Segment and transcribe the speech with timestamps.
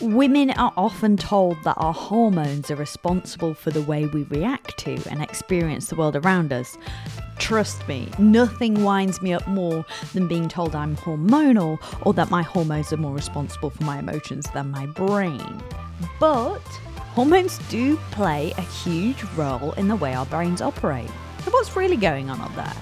[0.00, 4.98] Women are often told that our hormones are responsible for the way we react to
[5.10, 6.78] and experience the world around us.
[7.38, 9.84] Trust me, nothing winds me up more
[10.14, 14.48] than being told I'm hormonal or that my hormones are more responsible for my emotions
[14.54, 15.62] than my brain.
[16.18, 16.60] But
[17.12, 21.10] hormones do play a huge role in the way our brains operate.
[21.44, 22.72] So, what's really going on up there?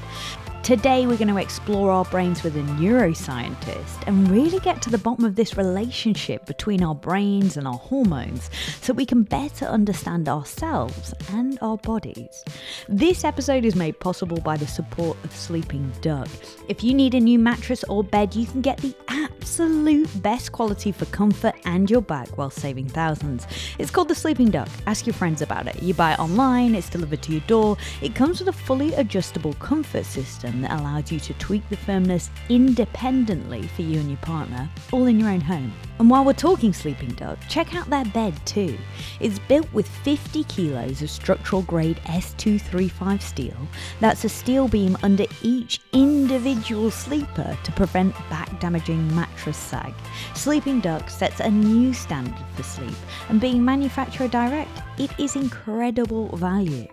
[0.69, 4.99] Today, we're going to explore our brains with a neuroscientist and really get to the
[4.99, 8.51] bottom of this relationship between our brains and our hormones
[8.83, 12.45] so we can better understand ourselves and our bodies.
[12.87, 16.29] This episode is made possible by the support of Sleeping Duck.
[16.69, 20.93] If you need a new mattress or bed, you can get the absolute best quality
[20.93, 23.47] for comfort and your back while saving thousands.
[23.79, 24.69] It's called the Sleeping Duck.
[24.87, 25.83] Ask your friends about it.
[25.83, 27.79] You buy it online, it's delivered to your door.
[28.03, 32.31] It comes with a fully adjustable comfort system that allows you to tweak the firmness
[32.49, 35.73] independently for you and your partner, all in your own home.
[35.99, 38.79] And while we're talking Sleeping Duck, check out their bed too.
[39.21, 43.57] It's built with 50 kilos of structural grade S235 steel.
[44.01, 49.95] That's a steel beam under each individual sleeper to prevent back damaging mattress sag.
[50.35, 52.97] Sleeping Duck sets a new standard for sleep,
[53.29, 56.87] and being manufacturer direct, it is incredible value.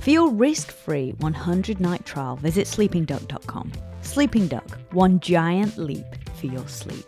[0.00, 3.72] For your risk free 100 night trial, visit sleepingduck.com.
[4.02, 7.06] Sleeping Duck, one giant leap for your sleep.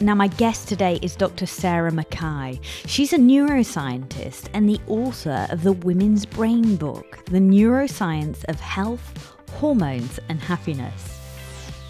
[0.00, 1.46] Now, my guest today is Dr.
[1.46, 2.62] Sarah McKay.
[2.86, 9.36] She's a neuroscientist and the author of the Women's Brain Book, The Neuroscience of Health,
[9.54, 11.17] Hormones, and Happiness.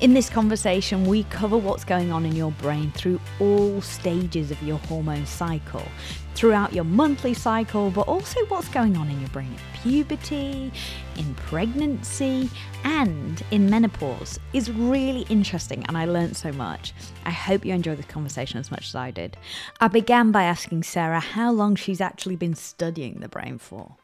[0.01, 4.63] In this conversation, we cover what's going on in your brain through all stages of
[4.63, 5.83] your hormone cycle,
[6.37, 10.71] throughout your monthly cycle, but also what's going on in your brain at puberty,
[11.17, 12.49] in pregnancy,
[12.85, 16.95] and in menopause is really interesting, and I learned so much.
[17.25, 19.37] I hope you enjoy this conversation as much as I did.
[19.81, 23.97] I began by asking Sarah how long she's actually been studying the brain for.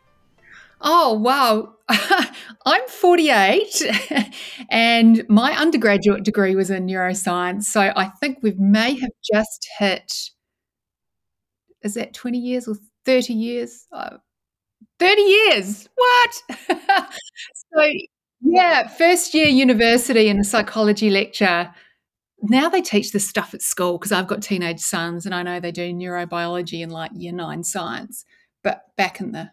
[0.85, 1.75] Oh, wow.
[2.67, 3.83] I'm 48
[4.71, 7.65] and my undergraduate degree was in neuroscience.
[7.65, 10.31] So I think we may have just hit,
[11.83, 13.87] is that 20 years or 30 years?
[13.93, 14.19] Uh,
[14.99, 15.89] 30 years.
[15.95, 16.43] What?
[17.75, 17.91] so,
[18.43, 21.71] yeah, first year university in a psychology lecture.
[22.43, 25.61] Now they teach this stuff at school because I've got teenage sons and I know
[25.61, 28.25] they do neurobiology in like year nine science.
[28.65, 29.51] But back in the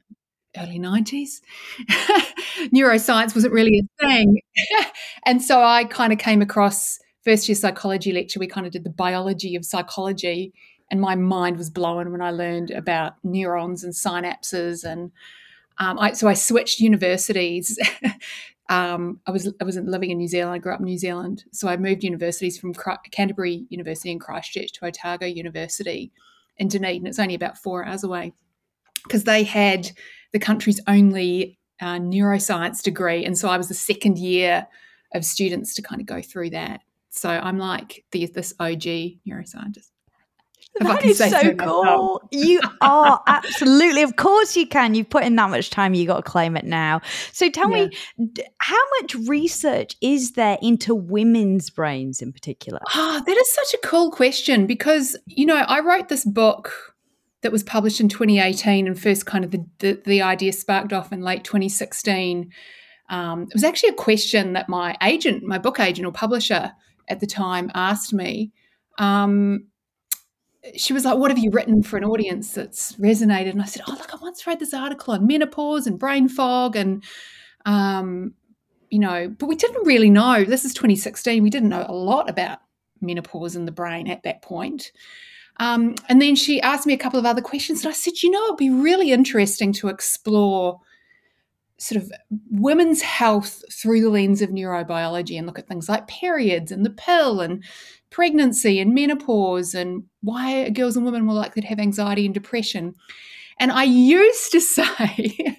[0.58, 1.42] early 90s.
[2.74, 4.42] Neuroscience wasn't really a thing.
[5.26, 8.40] and so I kind of came across first year psychology lecture.
[8.40, 10.54] We kind of did the biology of psychology.
[10.90, 14.84] And my mind was blown when I learned about neurons and synapses.
[14.84, 15.12] And
[15.78, 17.80] um, I, so I switched universities.
[18.70, 20.54] um, I was I was living in New Zealand.
[20.54, 22.74] I grew up in New Zealand, so I moved universities from
[23.12, 26.12] Canterbury University in Christchurch to Otago University
[26.58, 27.08] in Dunedin.
[27.08, 28.34] It's only about four hours away
[29.04, 29.92] because they had
[30.34, 33.26] the country's only uh, neuroscience degree.
[33.26, 34.68] And so I was the second year
[35.14, 36.82] of students to kind of go through that.
[37.10, 38.84] So I'm like the, this OG
[39.28, 39.90] neuroscientist.
[40.80, 42.22] That is so cool.
[42.32, 44.96] you are absolutely, of course, you can.
[44.96, 45.94] You've put in that much time.
[45.94, 47.02] You got to claim it now.
[47.34, 47.88] So tell yeah.
[48.18, 52.80] me, how much research is there into women's brains in particular?
[52.96, 56.91] Oh, that is such a cool question because you know I wrote this book
[57.42, 61.12] that was published in 2018 and first kind of the, the, the idea sparked off
[61.12, 62.52] in late 2016
[63.12, 66.72] um, it was actually a question that my agent my book agent or publisher
[67.10, 68.52] at the time asked me.
[68.98, 69.68] Um,
[70.78, 73.50] she was like what have you written for an audience that's resonated?
[73.52, 76.76] And i said oh look i once read this article on menopause and brain fog
[76.76, 77.04] and
[77.66, 78.34] um,
[78.90, 80.46] you know but we didn't really know.
[80.46, 82.60] This is 2016 we didn't know a lot about
[83.02, 84.94] menopause in the brain at that point
[85.58, 88.32] um, and then she asked me a couple of other questions, and I said, you
[88.32, 90.80] know, it'd be really interesting to explore
[91.82, 92.12] sort of
[92.52, 96.92] women's health through the lens of neurobiology and look at things like periods and the
[96.92, 97.64] pill and
[98.12, 102.94] pregnancy and menopause and why girls and women more likely to have anxiety and depression.
[103.60, 105.58] And I used to say,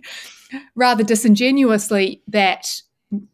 [0.76, 2.82] rather disingenuously, that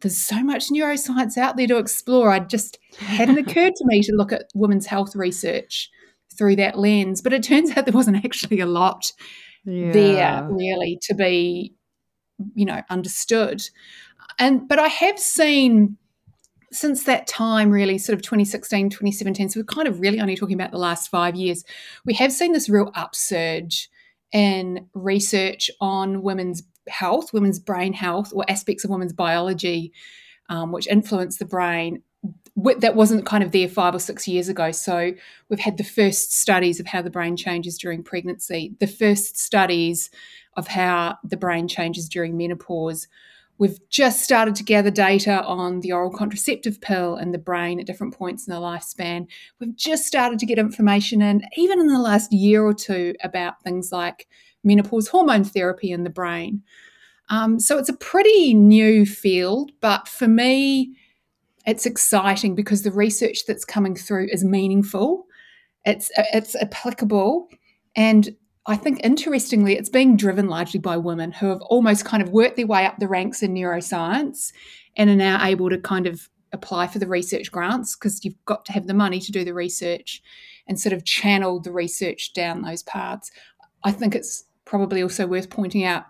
[0.01, 2.31] there's so much neuroscience out there to explore.
[2.31, 5.91] I just hadn't occurred to me to look at women's health research
[6.39, 7.21] through that lens.
[7.21, 9.11] But it turns out there wasn't actually a lot
[9.65, 9.91] yeah.
[9.91, 11.75] there really to be,
[12.55, 13.61] you know, understood.
[14.39, 15.97] And but I have seen
[16.71, 20.55] since that time, really, sort of 2016, 2017, so we're kind of really only talking
[20.55, 21.63] about the last five years,
[22.05, 23.89] we have seen this real upsurge
[24.31, 29.91] in research on women's health, women's brain health, or aspects of women's biology,
[30.49, 32.03] um, which influence the brain
[32.79, 34.71] that wasn't kind of there five or six years ago.
[34.71, 35.13] So
[35.47, 40.09] we've had the first studies of how the brain changes during pregnancy, the first studies
[40.57, 43.07] of how the brain changes during menopause.
[43.57, 47.85] We've just started to gather data on the oral contraceptive pill and the brain at
[47.85, 49.27] different points in the lifespan.
[49.59, 53.61] We've just started to get information in, even in the last year or two, about
[53.61, 54.27] things like
[54.63, 56.63] menopause hormone therapy in the brain.
[57.29, 60.95] Um, so it's a pretty new field, but for me,
[61.69, 65.25] it's exciting because the research that's coming through is meaningful.
[65.85, 67.47] It's uh, it's applicable,
[67.95, 68.35] and
[68.65, 72.57] I think interestingly, it's being driven largely by women who have almost kind of worked
[72.57, 74.51] their way up the ranks in neuroscience
[74.97, 78.65] and are now able to kind of apply for the research grants because you've got
[78.65, 80.21] to have the money to do the research
[80.67, 83.31] and sort of channel the research down those paths.
[83.83, 86.05] I think it's probably also worth pointing out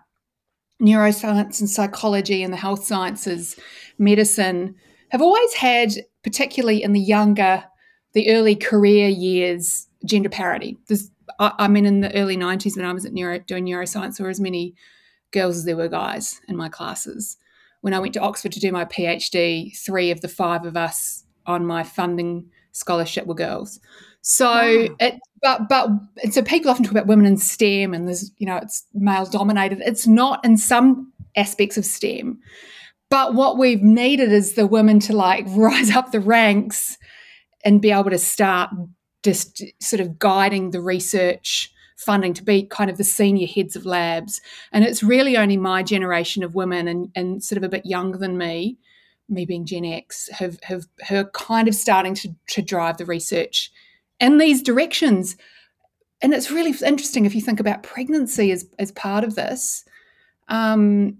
[0.82, 3.58] neuroscience and psychology and the health sciences,
[3.98, 4.74] medicine
[5.10, 5.92] have always had,
[6.22, 7.64] particularly in the younger,
[8.12, 10.78] the early career years, gender parity.
[10.86, 14.16] There's, I, I mean, in the early 90s when I was at neuro, doing neuroscience,
[14.16, 14.74] there were as many
[15.32, 17.36] girls as there were guys in my classes.
[17.82, 21.24] When I went to Oxford to do my PhD, three of the five of us
[21.46, 23.80] on my funding scholarship were girls.
[24.22, 24.96] So wow.
[25.00, 25.88] it, but but
[26.30, 29.80] so people often talk about women in STEM and there's you know it's male dominated.
[29.80, 32.38] It's not in some aspects of STEM.
[33.10, 36.96] But what we've needed is the women to like rise up the ranks
[37.64, 38.70] and be able to start
[39.22, 43.84] just sort of guiding the research funding to be kind of the senior heads of
[43.84, 44.40] labs.
[44.72, 48.16] And it's really only my generation of women and, and sort of a bit younger
[48.16, 48.78] than me,
[49.28, 53.04] me being Gen X, have have who are kind of starting to, to drive the
[53.04, 53.70] research
[54.18, 55.36] in these directions.
[56.22, 59.84] And it's really interesting if you think about pregnancy as, as part of this.
[60.48, 61.18] Um,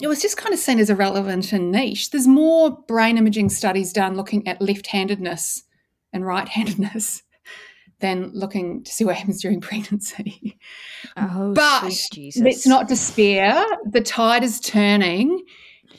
[0.00, 2.10] it was just kind of seen as irrelevant and niche.
[2.10, 5.64] There's more brain imaging studies done looking at left handedness
[6.12, 7.22] and right handedness
[8.00, 10.58] than looking to see what happens during pregnancy.
[11.16, 11.92] Oh, but
[12.36, 13.64] let's not despair.
[13.90, 15.44] The tide is turning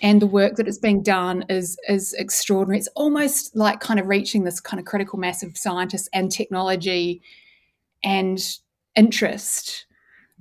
[0.02, 2.80] and the work that is being done is is extraordinary.
[2.80, 7.22] It's almost like kind of reaching this kind of critical mass of scientists and technology
[8.02, 8.40] and
[8.96, 9.86] interest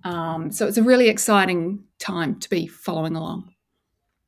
[0.04, 3.52] um, so it's a really exciting time to be following along.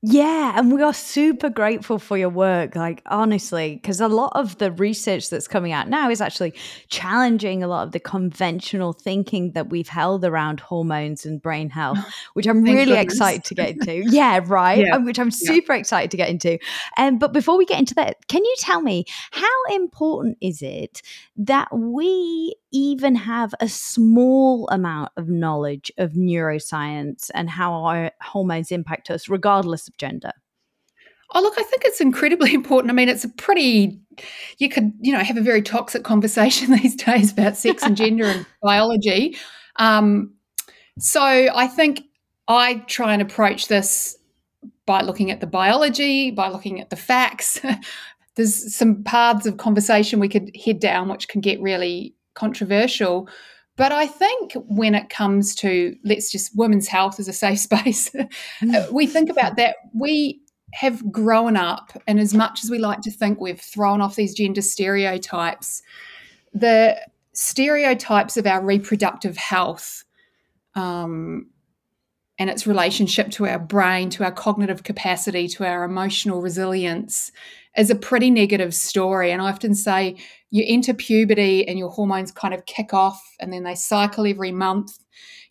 [0.03, 2.75] Yeah, and we are super grateful for your work.
[2.75, 6.55] Like, honestly, because a lot of the research that's coming out now is actually
[6.89, 11.99] challenging a lot of the conventional thinking that we've held around hormones and brain health,
[12.33, 13.03] which I'm really goodness.
[13.03, 14.11] excited to get into.
[14.11, 14.87] yeah, right.
[14.87, 14.97] Yeah.
[14.97, 15.81] Which I'm super yeah.
[15.81, 16.59] excited to get into.
[16.97, 21.03] Um, but before we get into that, can you tell me how important is it
[21.37, 28.71] that we even have a small amount of knowledge of neuroscience and how our hormones
[28.71, 30.33] impact us, regardless of gender?
[31.33, 32.91] Oh, look, I think it's incredibly important.
[32.91, 34.01] I mean, it's a pretty,
[34.59, 38.25] you could, you know, have a very toxic conversation these days about sex and gender
[38.25, 39.37] and biology.
[39.77, 40.35] Um,
[40.99, 42.03] so I think
[42.49, 44.17] I try and approach this
[44.87, 47.61] by looking at the biology, by looking at the facts.
[48.35, 53.29] There's some paths of conversation we could head down, which can get really controversial.
[53.77, 58.11] But I think when it comes to, let's just, women's health as a safe space,
[58.63, 58.93] mm.
[58.93, 59.77] we think about that.
[59.95, 60.41] We
[60.73, 64.35] have grown up, and as much as we like to think we've thrown off these
[64.35, 65.83] gender stereotypes,
[66.53, 67.01] the
[67.33, 70.05] stereotypes of our reproductive health
[70.75, 71.49] um,
[72.39, 77.33] and its relationship to our brain, to our cognitive capacity, to our emotional resilience
[77.77, 79.31] is a pretty negative story.
[79.31, 80.17] And I often say
[80.51, 84.53] you enter puberty and your hormones kind of kick off and then they cycle every
[84.53, 84.99] month.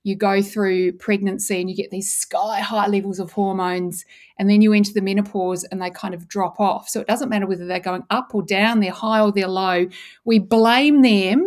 [0.04, 4.06] You go through pregnancy and you get these sky high levels of hormones,
[4.38, 6.88] and then you enter the menopause and they kind of drop off.
[6.88, 9.88] So it doesn't matter whether they're going up or down, they're high or they're low.
[10.24, 11.46] We blame them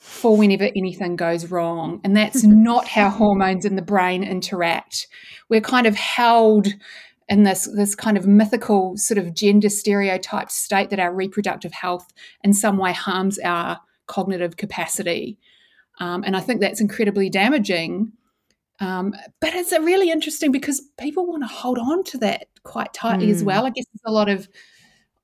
[0.00, 2.00] for whenever anything goes wrong.
[2.02, 2.62] And that's mm-hmm.
[2.62, 5.06] not how hormones in the brain interact.
[5.48, 6.66] We're kind of held
[7.28, 12.12] in this this kind of mythical sort of gender stereotyped state that our reproductive health
[12.42, 15.38] in some way harms our cognitive capacity.
[16.00, 18.12] Um, and I think that's incredibly damaging.
[18.80, 23.26] Um, but it's really interesting because people want to hold on to that quite tightly
[23.26, 23.32] mm.
[23.32, 23.66] as well.
[23.66, 24.48] I guess there's a lot of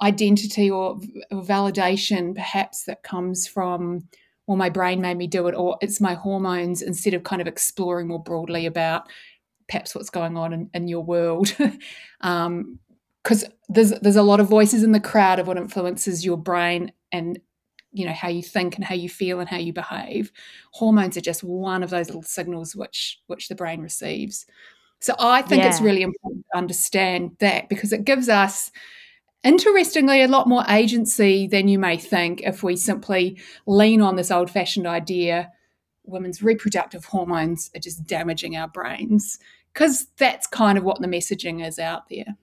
[0.02, 0.98] identity or,
[1.30, 4.06] or validation perhaps that comes from
[4.46, 7.46] well my brain made me do it or it's my hormones instead of kind of
[7.46, 9.08] exploring more broadly about
[9.68, 11.54] perhaps what's going on in, in your world.
[12.20, 12.78] um,
[13.22, 16.92] because there's there's a lot of voices in the crowd of what influences your brain
[17.10, 17.40] and
[17.90, 20.30] you know how you think and how you feel and how you behave
[20.72, 24.44] hormones are just one of those little signals which which the brain receives
[25.00, 25.70] so i think yeah.
[25.70, 28.70] it's really important to understand that because it gives us
[29.44, 34.30] interestingly, a lot more agency than you may think if we simply lean on this
[34.30, 35.52] old fashioned idea
[36.04, 39.38] women's reproductive hormones are just damaging our brains,
[39.72, 42.36] because that's kind of what the messaging is out there.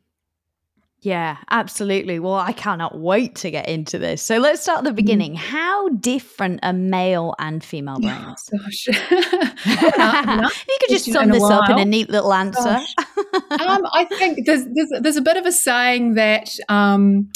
[1.03, 2.19] Yeah, absolutely.
[2.19, 4.21] Well, I cannot wait to get into this.
[4.21, 4.95] So let's start at the mm-hmm.
[4.97, 5.35] beginning.
[5.35, 8.49] How different are male and female oh, brains?
[8.53, 8.87] Oh, gosh.
[10.67, 12.69] you could just sum this up in a neat little answer.
[12.69, 17.31] um, I think there's, there's, there's a bit of a saying that um,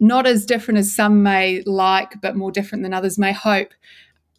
[0.00, 3.72] not as different as some may like, but more different than others may hope.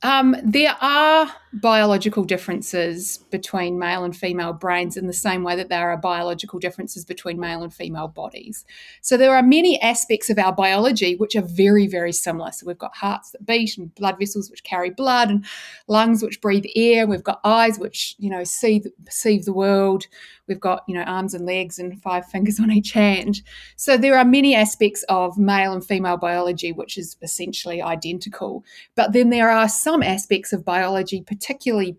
[0.06, 1.32] Um, there are
[1.62, 6.60] biological differences between male and female brains in the same way that there are biological
[6.60, 8.66] differences between male and female bodies.
[9.02, 12.52] So there are many aspects of our biology which are very, very similar.
[12.52, 15.46] So we've got hearts that beat and blood vessels which carry blood and
[15.88, 17.08] lungs which breathe air.
[17.08, 20.08] We've got eyes which, you know, see perceive the world.
[20.48, 23.42] We've got, you know, arms and legs and five fingers on each hand.
[23.78, 28.64] So there are many aspects of male and female biology which is essentially identical.
[28.96, 31.45] But then there are some aspects of biology, particularly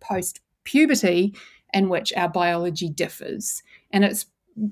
[0.01, 1.35] post puberty,
[1.73, 3.63] in which our biology differs.
[3.91, 4.27] And it's,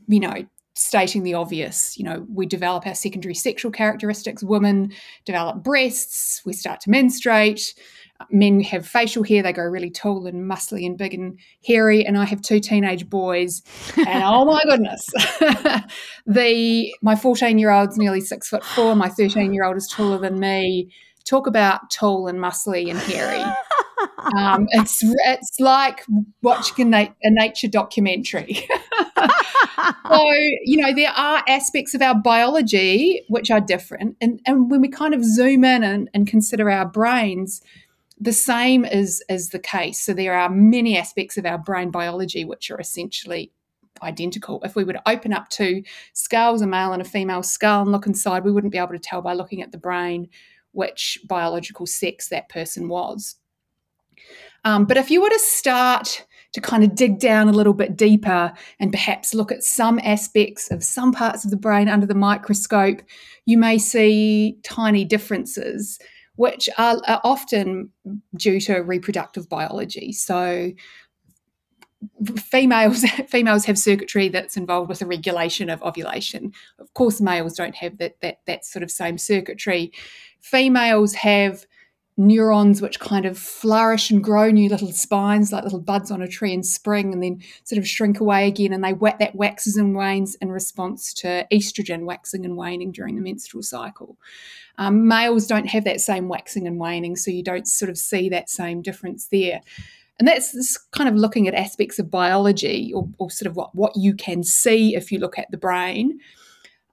[0.09, 1.97] you know, stating the obvious.
[1.97, 4.43] You know, we develop our secondary sexual characteristics.
[4.43, 4.93] Women
[5.25, 6.43] develop breasts.
[6.45, 7.75] We start to menstruate.
[8.31, 9.43] Men have facial hair.
[9.43, 12.05] They go really tall and muscly and big and hairy.
[12.05, 13.63] And I have two teenage boys.
[13.97, 15.09] And oh my goodness,
[16.27, 18.95] the my 14 year old's nearly six foot four.
[18.95, 20.93] My 13 year old is taller than me.
[21.25, 23.43] Talk about tall and muscly and hairy.
[24.19, 26.05] Um, it's it's like
[26.43, 28.55] watching a, na- a nature documentary.
[30.09, 30.33] so
[30.65, 34.89] you know there are aspects of our biology which are different, and and when we
[34.89, 37.61] kind of zoom in and, and consider our brains,
[38.21, 40.01] the same is is the case.
[40.01, 43.53] So there are many aspects of our brain biology which are essentially
[44.03, 44.61] identical.
[44.65, 47.93] If we were to open up two skulls, a male and a female skull, and
[47.93, 50.29] look inside, we wouldn't be able to tell by looking at the brain
[50.73, 53.37] which biological sex that person was.
[54.65, 57.97] Um, but if you were to start to kind of dig down a little bit
[57.97, 62.15] deeper and perhaps look at some aspects of some parts of the brain under the
[62.15, 63.03] microscope,
[63.45, 65.99] you may see tiny differences,
[66.37, 67.91] which are, are often
[68.37, 70.13] due to reproductive biology.
[70.13, 70.73] So,
[72.37, 76.53] females females have circuitry that's involved with the regulation of ovulation.
[76.79, 79.93] Of course, males don't have that that that sort of same circuitry.
[80.41, 81.67] Females have
[82.17, 86.29] neurons which kind of flourish and grow new little spines like little buds on a
[86.29, 89.77] tree in spring and then sort of shrink away again and they wet that waxes
[89.77, 94.17] and wanes in response to estrogen waxing and waning during the menstrual cycle.
[94.79, 98.29] Um, males don't have that same waxing and waning so you don't sort of see
[98.29, 99.61] that same difference there.
[100.19, 103.97] And that's kind of looking at aspects of biology or, or sort of what, what
[103.97, 106.21] you can see if you look at the brain.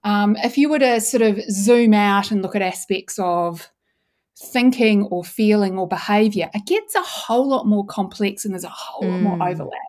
[0.02, 3.70] Um, if you were to sort of zoom out and look at aspects of
[4.38, 8.68] thinking or feeling or behavior, it gets a whole lot more complex and there's a
[8.68, 9.12] whole mm.
[9.12, 9.50] lot more mm.
[9.50, 9.80] overlap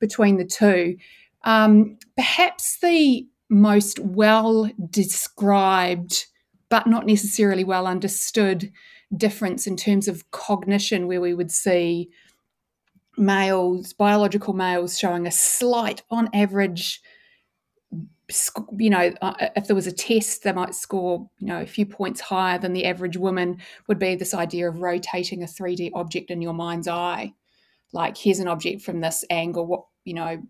[0.00, 0.96] between the two.
[1.44, 6.26] Um, perhaps the most well described,
[6.68, 8.72] but not necessarily well understood
[9.16, 12.08] difference in terms of cognition, where we would see
[13.18, 17.02] males, biological males, showing a slight, on average,
[18.78, 21.66] you know, uh, uh, if there was a test, they might score, you know, a
[21.66, 23.58] few points higher than the average woman,
[23.88, 27.32] would be this idea of rotating a 3D object in your mind's eye.
[27.92, 29.66] Like, here's an object from this angle.
[29.66, 30.42] What, you know,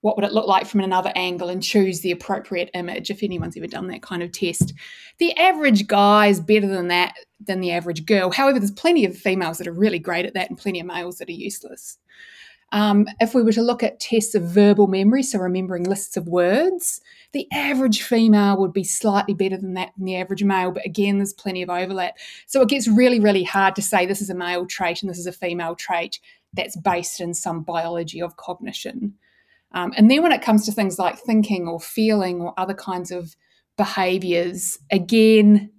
[0.00, 3.56] what would it look like from another angle and choose the appropriate image if anyone's
[3.56, 4.72] ever done that kind of test.
[5.18, 7.14] The average guy is better than that
[7.46, 8.30] than the average girl.
[8.30, 11.18] However, there's plenty of females that are really great at that and plenty of males
[11.18, 11.98] that are useless.
[12.72, 16.28] Um, if we were to look at tests of verbal memory, so remembering lists of
[16.28, 17.00] words,
[17.32, 21.18] the average female would be slightly better than that than the average male, but again,
[21.18, 22.16] there's plenty of overlap.
[22.46, 25.18] So it gets really, really hard to say this is a male trait and this
[25.18, 26.20] is a female trait
[26.52, 29.14] that's based in some biology of cognition.
[29.72, 33.10] Um, and then when it comes to things like thinking or feeling or other kinds
[33.10, 33.36] of
[33.76, 35.70] behaviors, again,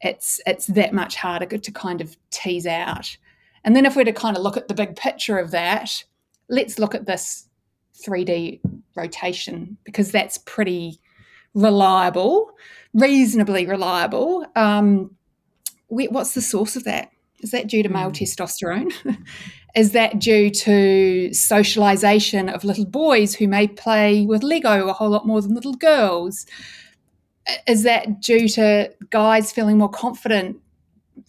[0.00, 3.16] it's it's that much harder to kind of tease out.
[3.64, 6.04] And then if we're to kind of look at the big picture of that,
[6.48, 7.48] let's look at this
[8.04, 8.60] 3D
[8.94, 11.00] rotation because that's pretty
[11.54, 12.52] reliable,
[12.94, 14.46] reasonably reliable.
[14.54, 15.14] Um,
[15.88, 17.10] what's the source of that?
[17.40, 18.14] Is that due to male mm.
[18.14, 18.92] testosterone?
[19.74, 25.10] Is that due to socialization of little boys who may play with Lego a whole
[25.10, 26.46] lot more than little girls?
[27.66, 30.56] Is that due to guys feeling more confident,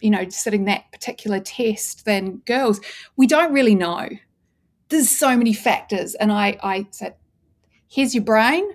[0.00, 2.80] you know, sitting that particular test than girls?
[3.16, 4.08] We don't really know
[4.88, 6.14] there's so many factors.
[6.14, 7.14] And I, I said,
[7.88, 8.68] here's your brain.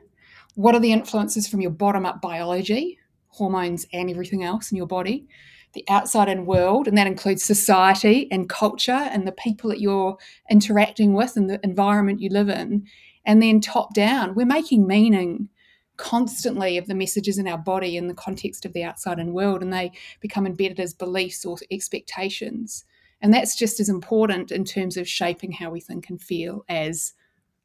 [0.55, 4.87] what are the influences from your bottom up biology, hormones, and everything else in your
[4.87, 5.27] body,
[5.73, 10.17] the outside in world, and that includes society and culture and the people that you're
[10.49, 12.85] interacting with and the environment you live in,
[13.25, 14.35] and then top down.
[14.35, 15.49] We're making meaning
[15.97, 19.63] constantly of the messages in our body in the context of the outside and world,
[19.63, 19.91] and they
[20.21, 22.85] become embedded as beliefs or expectations.
[23.23, 27.13] And that's just as important in terms of shaping how we think and feel as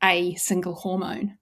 [0.02, 1.36] a single hormone.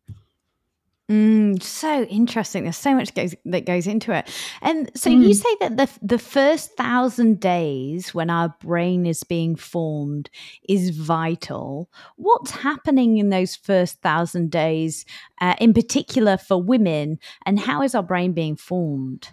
[1.10, 2.64] Mm, so interesting.
[2.64, 4.28] There's so much goes, that goes into it.
[4.60, 5.28] And so mm.
[5.28, 10.30] you say that the the first thousand days when our brain is being formed
[10.68, 11.88] is vital.
[12.16, 15.04] What's happening in those first thousand days,
[15.40, 19.28] uh, in particular for women, and how is our brain being formed?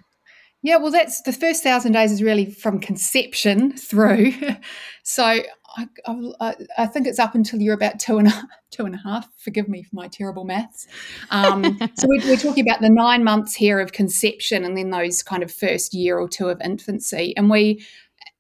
[0.64, 4.34] Yeah, well, that's the first thousand days is really from conception through.
[5.04, 5.88] so I,
[6.40, 9.28] I, I, think it's up until you're about two and a, two and a half.
[9.38, 10.88] Forgive me for my terrible maths.
[11.32, 11.64] Um,
[11.96, 15.44] so we're, we're, talking about the nine months here of conception, and then those kind
[15.44, 17.36] of first year or two of infancy.
[17.36, 17.86] And we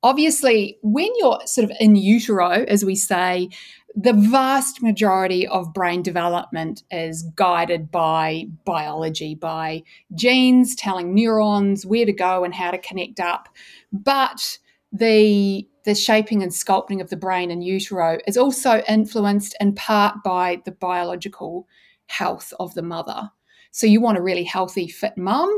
[0.01, 3.49] obviously, when you're sort of in utero, as we say,
[3.95, 9.83] the vast majority of brain development is guided by biology, by
[10.15, 13.49] genes telling neurons where to go and how to connect up.
[13.91, 14.57] But
[14.91, 20.23] the the shaping and sculpting of the brain in utero is also influenced in part
[20.23, 21.67] by the biological
[22.07, 23.29] health of the mother.
[23.71, 25.55] So you want a really healthy, fit mum,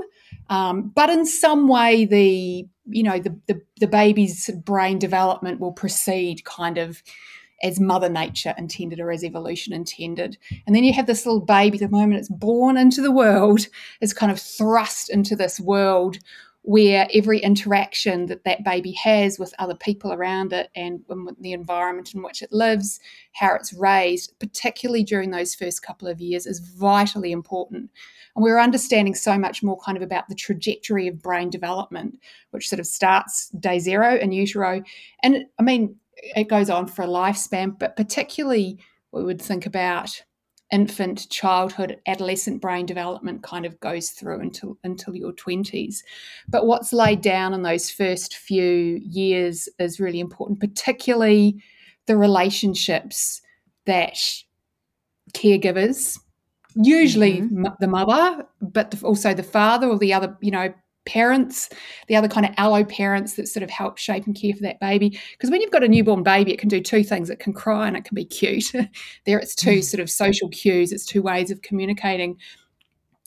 [0.50, 5.74] um, but in some way the you know the, the the baby's brain development will
[5.74, 7.01] proceed kind of
[7.63, 10.38] as mother nature intended or as evolution intended.
[10.65, 13.67] And then you have this little baby, the moment it's born into the world,
[14.01, 16.17] is kind of thrust into this world
[16.67, 21.00] where every interaction that that baby has with other people around it and
[21.39, 23.00] the environment in which it lives,
[23.33, 27.91] how it's raised, particularly during those first couple of years, is vitally important.
[28.35, 32.19] And we're understanding so much more kind of about the trajectory of brain development,
[32.50, 34.81] which sort of starts day zero in utero.
[35.21, 35.95] And I mean,
[36.36, 38.79] it goes on for a lifespan, but particularly
[39.11, 40.24] we would think about
[40.72, 45.98] infant, childhood, adolescent brain development kind of goes through until until your 20s.
[46.48, 51.61] But what's laid down in those first few years is really important, particularly
[52.07, 53.42] the relationships
[53.85, 54.18] that
[55.33, 56.20] caregivers,
[56.75, 57.66] usually mm-hmm.
[57.79, 60.74] the mother, but also the father or the other, you know,
[61.05, 61.70] parents,
[62.07, 64.79] the other kind of allo parents that sort of help shape and care for that
[64.79, 65.20] baby.
[65.31, 67.87] Because when you've got a newborn baby, it can do two things it can cry
[67.87, 68.72] and it can be cute.
[69.25, 69.83] there, it's two mm.
[69.83, 72.37] sort of social cues, it's two ways of communicating.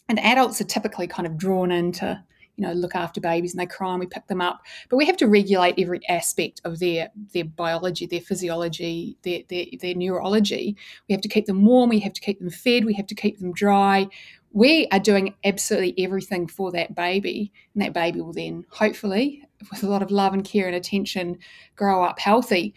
[0.09, 2.23] And adults are typically kind of drawn into
[2.59, 4.61] you know look after babies and they cry and we pick them up
[4.91, 9.67] but we have to regulate every aspect of their their biology their physiology their, their
[9.81, 10.77] their neurology
[11.09, 13.15] we have to keep them warm we have to keep them fed we have to
[13.15, 14.07] keep them dry
[14.53, 19.83] we are doing absolutely everything for that baby, and that baby will then, hopefully, with
[19.83, 21.39] a lot of love and care and attention,
[21.77, 22.75] grow up healthy.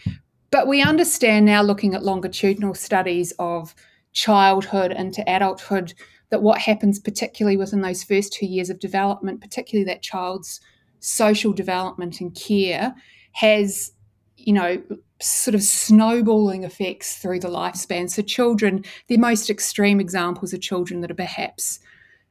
[0.52, 3.74] But we understand now, looking at longitudinal studies of
[4.14, 5.94] childhood into adulthood,
[6.30, 10.60] that what happens, particularly within those first two years of development, particularly that child's
[11.00, 12.94] social development and care,
[13.34, 13.92] has,
[14.46, 14.82] you know,
[15.20, 18.10] sort of snowballing effects through the lifespan.
[18.10, 21.80] So, children, the most extreme examples are children that are perhaps,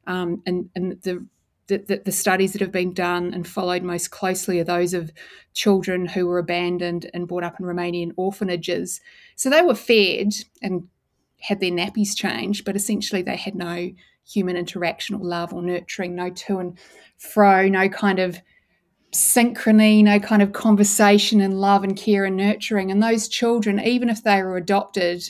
[0.07, 1.25] um, and, and the,
[1.69, 5.13] the, the studies that have been done and followed most closely are those of
[5.55, 9.01] children who were abandoned and brought up in Romanian orphanages.
[9.37, 10.89] So, they were fed and
[11.41, 13.91] had their nappies changed, but essentially they had no
[14.27, 16.79] human interaction or love or nurturing, no to and
[17.19, 18.41] fro, no kind of
[19.13, 22.91] synchrony, no kind of conversation and love and care and nurturing.
[22.91, 25.29] And those children, even if they were adopted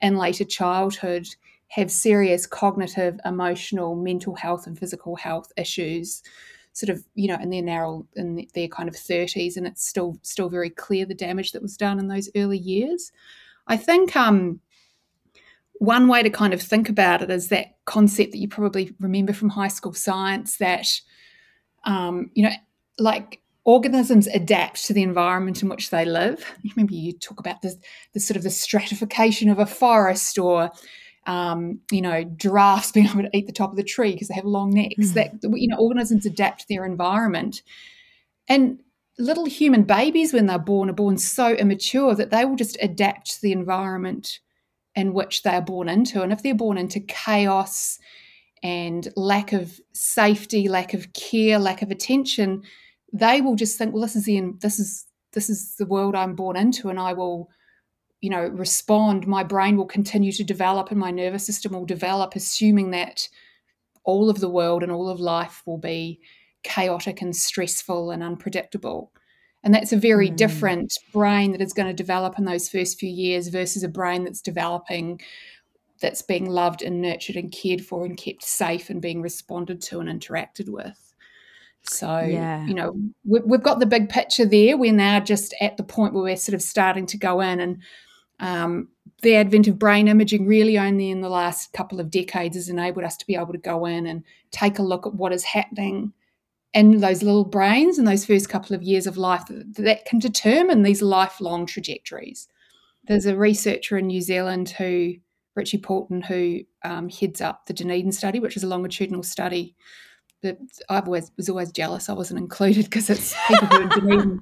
[0.00, 1.26] in later childhood,
[1.68, 6.22] have serious cognitive, emotional, mental health, and physical health issues.
[6.72, 10.18] Sort of, you know, in their narrow, in their kind of thirties, and it's still
[10.22, 13.12] still very clear the damage that was done in those early years.
[13.68, 14.60] I think um,
[15.74, 19.32] one way to kind of think about it is that concept that you probably remember
[19.32, 20.88] from high school science that
[21.84, 22.54] um, you know
[22.98, 26.44] like organisms adapt to the environment in which they live.
[26.76, 27.74] Maybe you talk about the,
[28.12, 30.70] the sort of the stratification of a forest or
[31.26, 34.34] um, you know, giraffes being able to eat the top of the tree because they
[34.34, 35.10] have long necks.
[35.10, 35.14] Mm.
[35.14, 37.62] That you know, organisms adapt to their environment,
[38.48, 38.80] and
[39.18, 43.30] little human babies when they're born are born so immature that they will just adapt
[43.30, 44.40] to the environment
[44.94, 46.22] in which they are born into.
[46.22, 47.98] And if they're born into chaos
[48.62, 52.62] and lack of safety, lack of care, lack of attention,
[53.14, 56.34] they will just think, well, this is the this is this is the world I'm
[56.34, 57.48] born into, and I will,
[58.20, 59.26] you know, respond.
[59.26, 63.28] My brain will continue to develop, and my nervous system will develop, assuming that
[64.02, 66.20] all of the world and all of life will be
[66.64, 69.12] chaotic and stressful and unpredictable.
[69.62, 70.36] And that's a very mm.
[70.36, 74.24] different brain that is going to develop in those first few years versus a brain
[74.24, 75.20] that's developing
[76.00, 80.00] that's being loved and nurtured and cared for and kept safe and being responded to
[80.00, 81.03] and interacted with.
[81.86, 82.64] So, yeah.
[82.66, 84.76] you know, we, have got the big picture there.
[84.76, 87.82] We're now just at the point where we're sort of starting to go in and
[88.40, 88.88] um,
[89.22, 93.04] the advent of brain imaging really only in the last couple of decades has enabled
[93.04, 96.12] us to be able to go in and take a look at what is happening
[96.72, 100.18] in those little brains in those first couple of years of life that, that can
[100.18, 102.48] determine these lifelong trajectories.
[103.06, 105.14] There's a researcher in New Zealand who,
[105.54, 109.76] Richie Poulton, who um, heads up the Dunedin study, which is a longitudinal study
[110.44, 113.88] that I always was always jealous I wasn't included because it's people who are in
[113.88, 114.40] Dunedin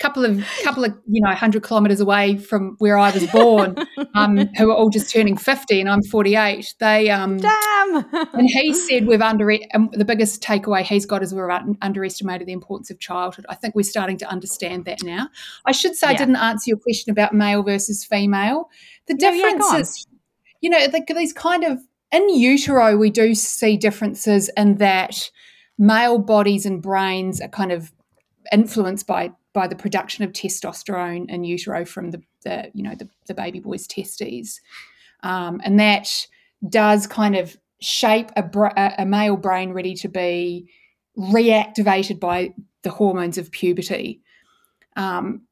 [0.00, 3.76] couple of couple of you know 100 kilometers away from where I was born
[4.14, 8.04] um, who are all just turning 50 and I'm 48 they um damn!
[8.34, 11.50] and he said we've under um, the biggest takeaway he's got is we're
[11.82, 13.46] underestimated the importance of childhood.
[13.48, 15.28] I think we're starting to understand that now.
[15.64, 16.14] I should say yeah.
[16.14, 18.70] I didn't answer your question about male versus female.
[19.06, 20.06] The difference no, yeah, is
[20.60, 21.80] you know the, these kind of
[22.14, 25.30] in utero we do see differences in that
[25.78, 27.92] male bodies and brains are kind of
[28.52, 33.08] influenced by by the production of testosterone in utero from the, the you know the,
[33.26, 34.60] the baby boy's testes,
[35.22, 36.26] um, and that
[36.68, 40.68] does kind of shape a, a male brain ready to be
[41.16, 44.20] reactivated by the hormones of puberty.
[44.96, 45.42] Um,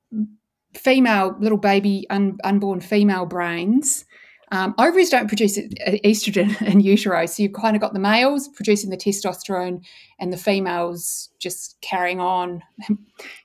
[0.75, 4.05] female little baby un, unborn female brains
[4.53, 5.59] um, ovaries don't produce
[6.05, 9.83] estrogen in utero, so you've kind of got the males producing the testosterone
[10.23, 12.63] and the females just carrying on.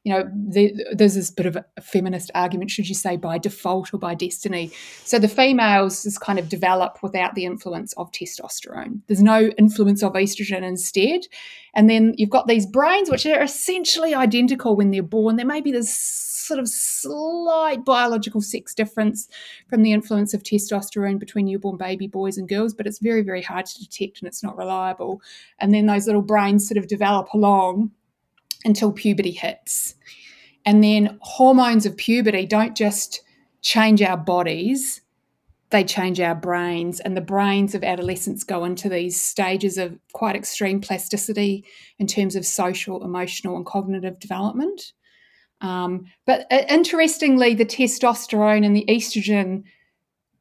[0.03, 3.93] You know, the, there's this bit of a feminist argument, should you say, by default
[3.93, 4.71] or by destiny.
[5.03, 9.01] So the females just kind of develop without the influence of testosterone.
[9.07, 11.27] There's no influence of estrogen instead.
[11.75, 15.35] And then you've got these brains, which are essentially identical when they're born.
[15.35, 15.93] There may be this
[16.47, 19.27] sort of slight biological sex difference
[19.69, 23.41] from the influence of testosterone between newborn baby boys and girls, but it's very, very
[23.41, 25.21] hard to detect and it's not reliable.
[25.59, 27.91] And then those little brains sort of develop along
[28.65, 29.95] until puberty hits.
[30.65, 33.21] And then hormones of puberty don't just
[33.61, 35.01] change our bodies,
[35.69, 36.99] they change our brains.
[36.99, 41.65] And the brains of adolescents go into these stages of quite extreme plasticity
[41.99, 44.93] in terms of social, emotional, and cognitive development.
[45.61, 49.63] Um, but uh, interestingly, the testosterone and the estrogen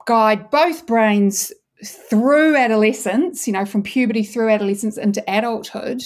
[0.07, 1.53] guide both brains
[1.85, 6.03] through adolescence, you know, from puberty through adolescence into adulthood.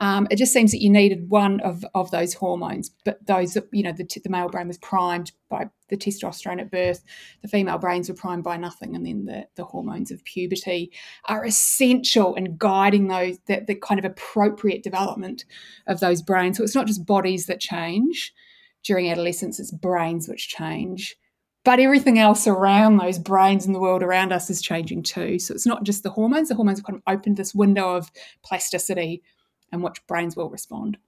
[0.00, 3.82] Um, it just seems that you needed one of, of those hormones, but those, you
[3.82, 7.04] know, the, the male brain was primed by the testosterone at birth,
[7.42, 10.90] the female brains were primed by nothing, and then the, the hormones of puberty
[11.26, 15.44] are essential in guiding those, the kind of appropriate development
[15.86, 16.56] of those brains.
[16.56, 18.32] So it's not just bodies that change
[18.82, 21.16] during adolescence, it's brains which change
[21.64, 25.38] but everything else around those brains and the world around us is changing too.
[25.38, 26.50] So it's not just the hormones.
[26.50, 29.22] The hormones have kind of opened this window of plasticity
[29.72, 30.98] and which brains will respond.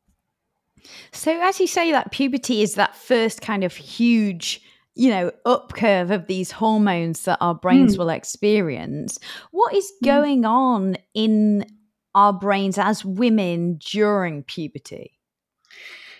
[1.13, 4.63] So, as you say, that puberty is that first kind of huge,
[4.95, 7.99] you know, up curve of these hormones that our brains mm.
[7.99, 9.19] will experience.
[9.51, 10.07] What is hmm.
[10.07, 10.49] going mm.
[10.49, 11.67] on in
[12.15, 15.16] our brains as women during puberty?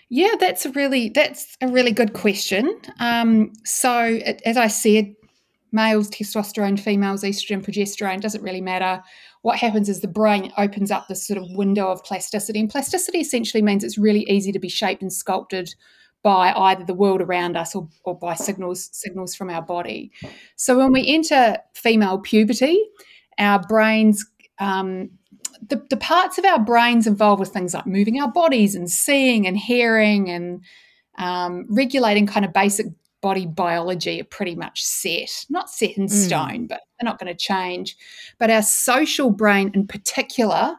[0.09, 2.81] Yeah, that's a really that's a really good question.
[3.01, 5.15] Um, so, as I said,
[5.73, 9.03] males testosterone, females estrogen, progesterone doesn't really matter
[9.47, 12.59] what happens is the brain opens up this sort of window of plasticity.
[12.59, 15.73] And plasticity essentially means it's really easy to be shaped and sculpted
[16.25, 20.11] by either the world around us or, or by signals signals from our body.
[20.57, 22.77] So when we enter female puberty,
[23.39, 24.27] our brains
[24.59, 25.11] um,
[25.67, 29.47] the, the parts of our brains involved with things like moving our bodies and seeing
[29.47, 30.63] and hearing and
[31.19, 32.87] um, regulating kind of basic
[33.23, 36.11] body biology are pretty much set, not set in mm.
[36.11, 37.97] stone, but they're not going to change.
[38.39, 40.77] But our social brain in particular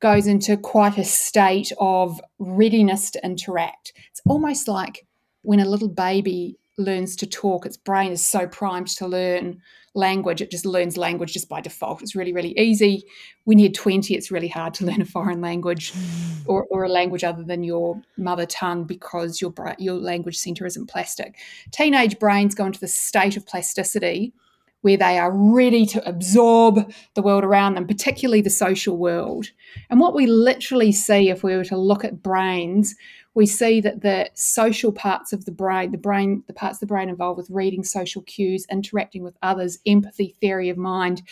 [0.00, 3.92] goes into quite a state of readiness to interact.
[4.10, 5.06] It's almost like
[5.42, 9.60] when a little baby learns to talk, its brain is so primed to learn
[9.94, 12.02] language, it just learns language just by default.
[12.02, 13.04] It's really, really easy.
[13.44, 16.42] When you're 20, it's really hard to learn a foreign language mm.
[16.46, 20.88] or, or a language other than your mother tongue because your, your language center isn't
[20.88, 21.36] plastic.
[21.70, 24.32] Teenage brains go into the state of plasticity
[24.84, 29.46] where they are ready to absorb the world around them, particularly the social world.
[29.88, 32.94] And what we literally see if we were to look at brains,
[33.34, 36.86] we see that the social parts of the brain, the brain, the parts of the
[36.86, 41.22] brain involved with reading social cues, interacting with others, empathy, theory of mind,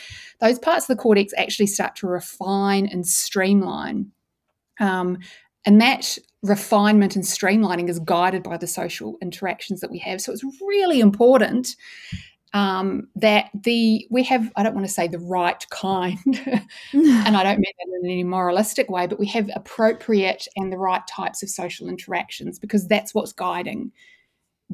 [0.41, 4.11] those parts of the cortex actually start to refine and streamline.
[4.81, 5.19] Um,
[5.65, 10.21] and that refinement and streamlining is guided by the social interactions that we have.
[10.21, 11.77] So it's really important
[12.53, 16.19] um, that the we have I don't want to say the right kind,
[16.93, 20.79] and I don't mean that in any moralistic way, but we have appropriate and the
[20.79, 23.93] right types of social interactions because that's what's guiding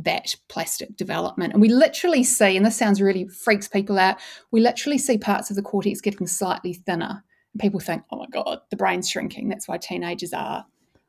[0.04, 1.52] that plastic development.
[1.52, 4.18] And we literally see, and this sounds really freaks people out,
[4.50, 7.24] we literally see parts of the cortex getting slightly thinner.
[7.52, 9.48] And people think, oh my God, the brain's shrinking.
[9.48, 10.64] That's why teenagers are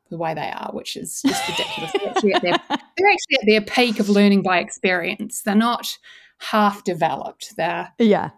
[0.10, 1.92] the way they are, which is just ridiculous.
[1.94, 2.42] they're, actually their,
[2.98, 5.42] they're actually at their peak of learning by experience.
[5.44, 5.98] They're not
[6.40, 7.56] half developed.
[7.58, 8.32] They're yeah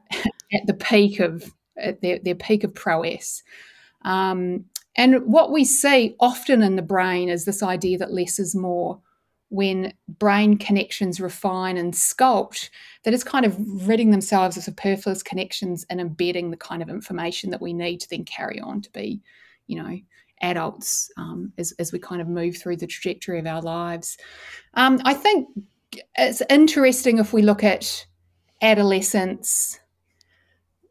[0.54, 3.44] at the peak of at their, their peak of prowess.
[4.04, 8.56] Um, and what we see often in the brain is this idea that less is
[8.56, 9.00] more.
[9.50, 12.70] When brain connections refine and sculpt,
[13.04, 17.50] that is kind of ridding themselves of superfluous connections and embedding the kind of information
[17.50, 19.22] that we need to then carry on to be,
[19.68, 20.00] you know,
[20.42, 24.18] adults um, as, as we kind of move through the trajectory of our lives.
[24.74, 25.50] Um, I think
[26.18, 28.06] it's interesting if we look at
[28.62, 29.80] adolescence,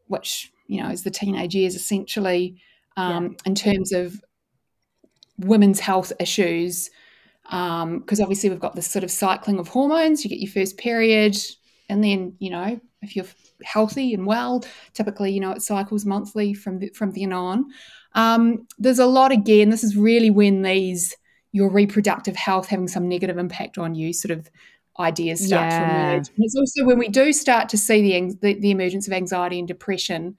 [0.07, 2.61] which you know is the teenage years essentially,
[2.97, 3.37] um, yeah.
[3.45, 4.21] in terms of
[5.37, 6.89] women's health issues.
[7.43, 10.23] Because um, obviously we've got this sort of cycling of hormones.
[10.23, 11.35] You get your first period,
[11.89, 13.25] and then you know if you're
[13.63, 17.65] healthy and well, typically you know it cycles monthly from the, from then on.
[18.13, 19.69] Um, there's a lot again.
[19.69, 21.15] This is really when these
[21.53, 24.49] your reproductive health having some negative impact on you sort of
[25.01, 25.79] ideas start yeah.
[25.79, 26.29] to emerge.
[26.29, 29.59] And it's also when we do start to see the, the, the emergence of anxiety
[29.59, 30.37] and depression,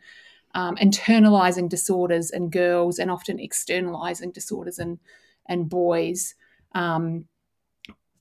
[0.55, 4.99] um, internalizing disorders in girls and often externalizing disorders in,
[5.49, 6.35] in boys.
[6.73, 7.27] Um,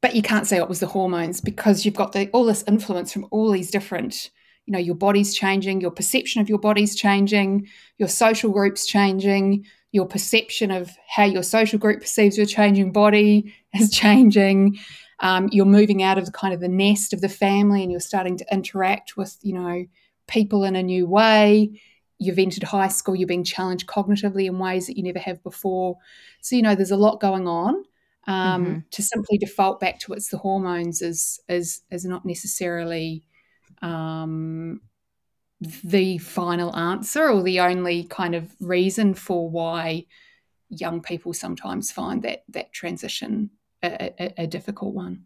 [0.02, 3.14] but you can't say it was the hormones because you've got the, all this influence
[3.14, 4.32] from all these different,
[4.66, 9.66] you know, your body's changing, your perception of your body's changing, your social group's changing,
[9.92, 14.80] your perception of how your social group perceives your changing body is changing
[15.22, 18.02] um, you're moving out of the kind of the nest of the family and you're
[18.02, 19.86] starting to interact with you know
[20.28, 21.80] people in a new way
[22.18, 25.98] you've entered high school you're being challenged cognitively in ways that you never have before
[26.42, 27.84] so you know there's a lot going on
[28.28, 28.80] um, mm-hmm.
[28.92, 33.24] to simply default back to it's the hormones is is is not necessarily
[33.82, 34.82] um,
[35.84, 40.06] the final answer or the only kind of reason for why
[40.70, 43.50] young people sometimes find that that transition
[43.84, 45.26] a, a, a difficult one.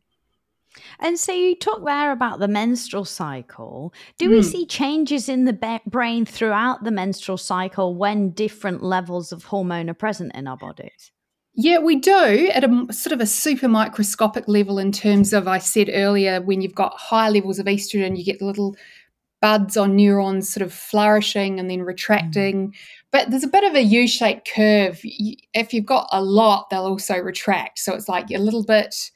[1.00, 3.94] And so you talk there about the menstrual cycle.
[4.18, 4.42] Do we hmm.
[4.44, 9.90] see changes in the be- brain throughout the menstrual cycle when different levels of hormone
[9.90, 11.12] are present in our bodies?
[11.54, 15.60] Yeah, we do at a sort of a super microscopic level in terms of, I
[15.60, 18.76] said earlier, when you've got high levels of estrogen, you get the little
[19.42, 22.70] buds on neurons sort of flourishing and then retracting.
[22.70, 22.74] Mm.
[23.16, 25.00] But there's a bit of a U shaped curve.
[25.54, 27.80] If you've got a lot, they'll also retract.
[27.80, 29.10] So it's like a little bit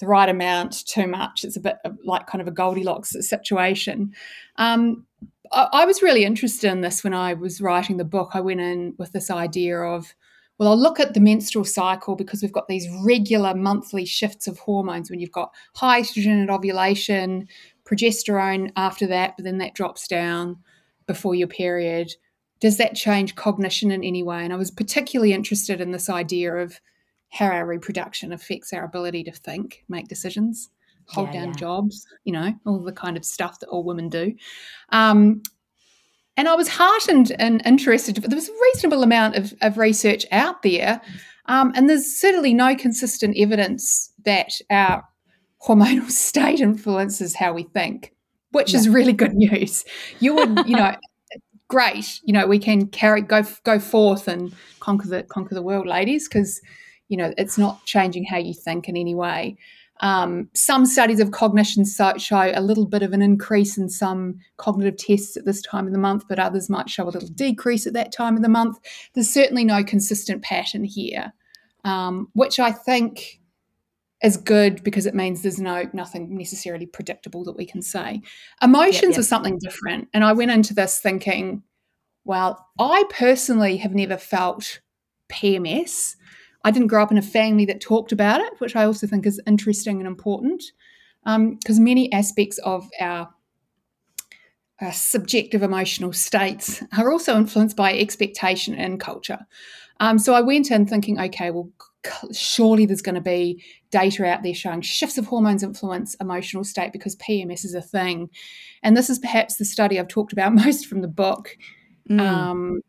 [0.00, 1.44] the right amount, too much.
[1.44, 4.14] It's a bit of like kind of a Goldilocks situation.
[4.56, 5.04] Um,
[5.52, 8.30] I, I was really interested in this when I was writing the book.
[8.32, 10.14] I went in with this idea of,
[10.58, 14.58] well, I'll look at the menstrual cycle because we've got these regular monthly shifts of
[14.60, 17.48] hormones when you've got high estrogen at ovulation,
[17.84, 20.56] progesterone after that, but then that drops down
[21.06, 22.14] before your period.
[22.60, 24.42] Does that change cognition in any way?
[24.42, 26.80] And I was particularly interested in this idea of
[27.30, 30.70] how our reproduction affects our ability to think, make decisions,
[31.06, 31.54] hold yeah, down yeah.
[31.54, 34.34] jobs, you know, all the kind of stuff that all women do.
[34.90, 35.42] Um,
[36.36, 38.16] and I was heartened and interested.
[38.16, 41.00] There was a reasonable amount of, of research out there,
[41.46, 45.04] um, and there's certainly no consistent evidence that our
[45.66, 48.12] hormonal state influences how we think,
[48.50, 48.80] which yeah.
[48.80, 49.84] is really good news.
[50.20, 50.94] You would, you know,
[51.68, 52.20] great.
[52.24, 56.28] You know, we can carry go go forth and conquer the conquer the world, ladies,
[56.28, 56.60] because
[57.08, 59.56] you know it's not changing how you think in any way.
[60.00, 64.98] Um, some studies of cognition show a little bit of an increase in some cognitive
[64.98, 67.94] tests at this time of the month, but others might show a little decrease at
[67.94, 68.78] that time of the month.
[69.14, 71.32] There's certainly no consistent pattern here,
[71.84, 73.40] um, which I think
[74.22, 78.22] is good because it means there's no nothing necessarily predictable that we can say.
[78.62, 79.18] Emotions yep, yep.
[79.18, 81.62] are something different, and I went into this thinking,
[82.24, 84.80] well, I personally have never felt
[85.30, 86.16] PMS.
[86.64, 89.26] I didn't grow up in a family that talked about it, which I also think
[89.26, 90.64] is interesting and important,
[91.24, 93.28] because um, many aspects of our
[94.80, 99.46] uh, subjective emotional states are also influenced by expectation and culture.
[100.00, 101.70] Um, so I went in thinking, okay, well,
[102.32, 106.92] surely there's going to be data out there showing shifts of hormones influence emotional state
[106.92, 108.28] because PMS is a thing.
[108.82, 111.56] And this is perhaps the study I've talked about most from the book.
[112.10, 112.20] Mm.
[112.20, 112.80] Um,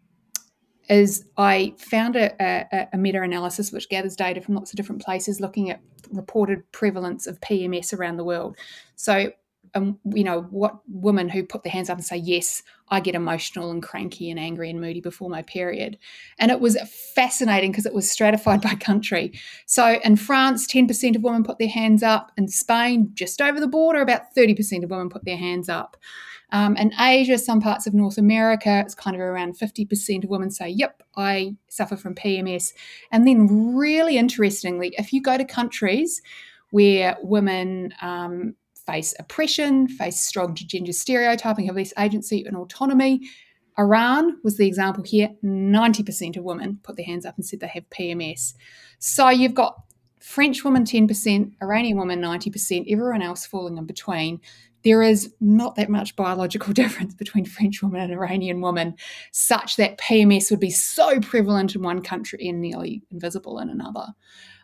[0.89, 5.03] is I found a, a, a meta analysis which gathers data from lots of different
[5.03, 8.55] places looking at reported prevalence of PMS around the world.
[8.95, 9.31] So
[9.75, 13.15] um, you know, what women who put their hands up and say, Yes, I get
[13.15, 15.97] emotional and cranky and angry and moody before my period.
[16.39, 16.77] And it was
[17.15, 19.33] fascinating because it was stratified by country.
[19.65, 22.31] So in France, 10% of women put their hands up.
[22.37, 25.97] In Spain, just over the border, about 30% of women put their hands up.
[26.51, 30.49] Um, in Asia, some parts of North America, it's kind of around 50% of women
[30.49, 32.73] say, Yep, I suffer from PMS.
[33.11, 36.21] And then, really interestingly, if you go to countries
[36.71, 38.55] where women um,
[38.87, 43.21] face oppression, face strong gender stereotyping, have less agency and autonomy.
[43.77, 45.29] Iran was the example here.
[45.43, 48.55] 90% of women put their hands up and said they have PMS.
[48.97, 49.75] So you've got
[50.19, 54.39] French women 10%, Iranian women 90%, everyone else falling in between.
[54.83, 58.95] There is not that much biological difference between French women and Iranian women,
[59.31, 64.07] such that PMS would be so prevalent in one country and nearly invisible in another.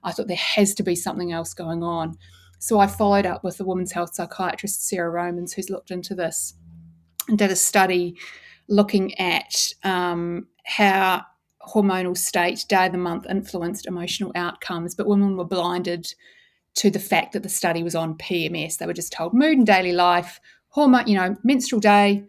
[0.03, 2.17] I thought there has to be something else going on.
[2.63, 6.54] So I followed up with the women's health psychiatrist, Sarah Romans, who's looked into this
[7.28, 8.15] and did a study
[8.69, 11.23] looking at um, how
[11.67, 14.95] hormonal state, day of the month, influenced emotional outcomes.
[14.95, 16.08] But women were blinded
[16.76, 18.78] to the fact that the study was on PMS.
[18.78, 22.23] They were just told mood and daily life, hormone, you know, menstrual day,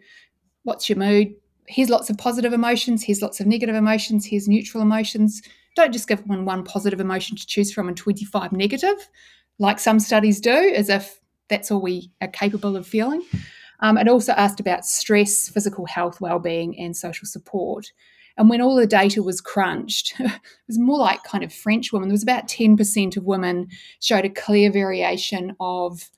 [0.63, 1.33] what's your mood?
[1.69, 5.41] Here's lots of positive emotions, here's lots of negative emotions, here's neutral emotions.
[5.77, 8.97] Don't just give women one positive emotion to choose from and 25 negative
[9.59, 13.23] like some studies do, as if that's all we are capable of feeling.
[13.81, 17.91] Um, it also asked about stress, physical health, well-being, and social support.
[18.37, 20.31] And when all the data was crunched, it
[20.67, 22.09] was more like kind of French women.
[22.09, 23.67] There was about 10% of women
[24.01, 26.09] showed a clear variation of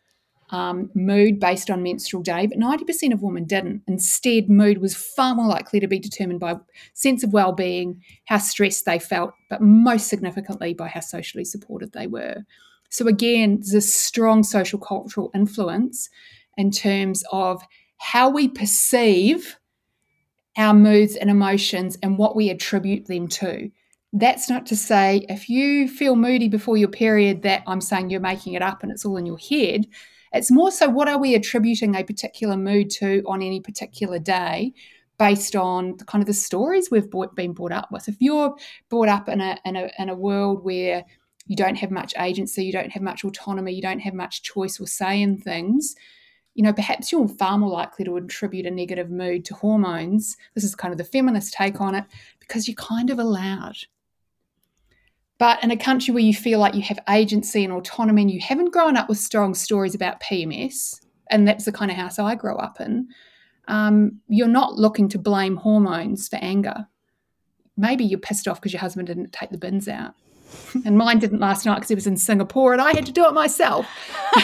[0.50, 3.84] um, mood based on menstrual day, but 90% of women didn't.
[3.88, 6.56] Instead, mood was far more likely to be determined by
[6.94, 12.08] sense of well-being, how stressed they felt, but most significantly by how socially supported they
[12.08, 12.46] were.
[12.90, 16.10] So, again, there's a strong social cultural influence
[16.58, 17.62] in terms of
[17.98, 19.58] how we perceive
[20.58, 23.70] our moods and emotions and what we attribute them to.
[24.14, 28.20] That's not to say if you feel moody before your period that I'm saying you're
[28.20, 29.86] making it up and it's all in your head.
[30.34, 34.74] It's more so what are we attributing a particular mood to on any particular day
[35.20, 38.08] based on the kind of the stories we've been brought up with.
[38.08, 38.56] If you're
[38.90, 41.04] brought up in a, in a, in a world where
[41.48, 44.80] you don't have much agency, you don't have much autonomy, you don't have much choice
[44.80, 45.96] or say in things,
[46.58, 50.36] you know, perhaps you're far more likely to attribute a negative mood to hormones.
[50.56, 52.04] This is kind of the feminist take on it
[52.40, 53.78] because you're kind of allowed.
[55.38, 58.42] But in a country where you feel like you have agency and autonomy and you
[58.42, 62.34] haven't grown up with strong stories about PMS, and that's the kind of house I
[62.34, 63.08] grow up in,
[63.68, 66.88] um, you're not looking to blame hormones for anger.
[67.78, 70.16] Maybe you're pissed off because your husband didn't take the bins out
[70.86, 73.26] and mine didn't last night because it was in Singapore and I had to do
[73.26, 73.86] it myself.
[74.36, 74.42] so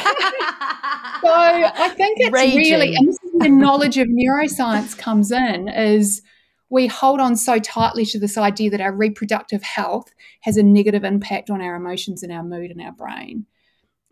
[1.30, 2.58] I think it's Raging.
[2.58, 6.22] really, and this is where knowledge of neuroscience comes in, is
[6.70, 10.12] we hold on so tightly to this idea that our reproductive health
[10.42, 13.46] has a negative impact on our emotions and our mood and our brain.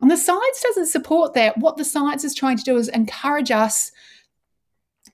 [0.01, 1.57] And the science doesn't support that.
[1.57, 3.91] What the science is trying to do is encourage us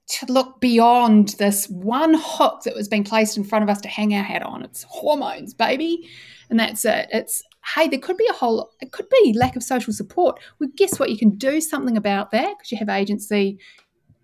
[0.09, 3.89] to look beyond this one hook that was being placed in front of us to
[3.89, 4.63] hang our hat on.
[4.63, 6.07] It's hormones, baby
[6.49, 7.07] and that's it.
[7.11, 7.43] It's
[7.75, 10.39] hey, there could be a whole, it could be lack of social support.
[10.59, 11.09] Well, guess what?
[11.09, 13.59] You can do something about that because you have agency.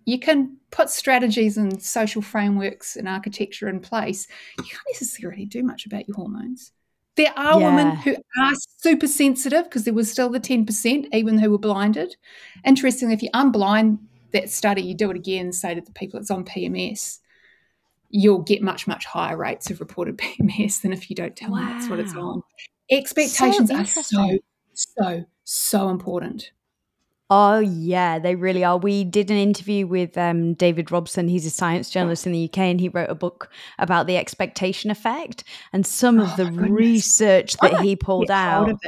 [0.06, 4.26] You can put strategies and social frameworks and architecture in place.
[4.58, 6.72] You can't necessarily do much about your hormones.
[7.16, 7.76] There are yeah.
[7.76, 12.16] women who are super sensitive because there was still the 10%, even who were blinded.
[12.64, 13.98] Interestingly, if you unblind
[14.32, 17.20] that study, you do it again, say to the people it's on PMS,
[18.14, 21.58] you'll get much, much higher rates of reported PMS than if you don't tell wow.
[21.58, 22.42] them that's what it's on.
[22.90, 24.38] Expectations so are so,
[24.72, 26.52] so, so important.
[27.28, 28.76] Oh, yeah, they really are.
[28.76, 31.26] We did an interview with um, David Robson.
[31.26, 34.90] He's a science journalist in the UK, and he wrote a book about the expectation
[34.90, 38.78] effect and some of oh, the research that he pulled out.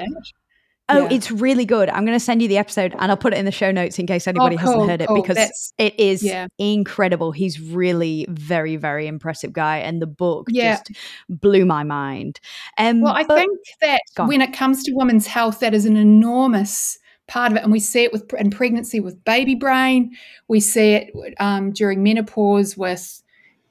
[0.88, 1.16] Oh, yeah.
[1.16, 1.88] it's really good.
[1.88, 3.98] I'm going to send you the episode and I'll put it in the show notes
[3.98, 5.20] in case anybody oh, cool, hasn't heard it cool.
[5.20, 6.46] because That's, it is yeah.
[6.58, 7.32] incredible.
[7.32, 9.78] He's really very, very impressive guy.
[9.78, 10.76] And the book yeah.
[10.76, 10.92] just
[11.28, 12.38] blew my mind.
[12.78, 15.96] Um, well, I but, think that when it comes to women's health, that is an
[15.96, 17.64] enormous part of it.
[17.64, 20.12] And we see it with in pregnancy with baby brain.
[20.46, 21.10] We see it
[21.40, 23.22] um, during menopause with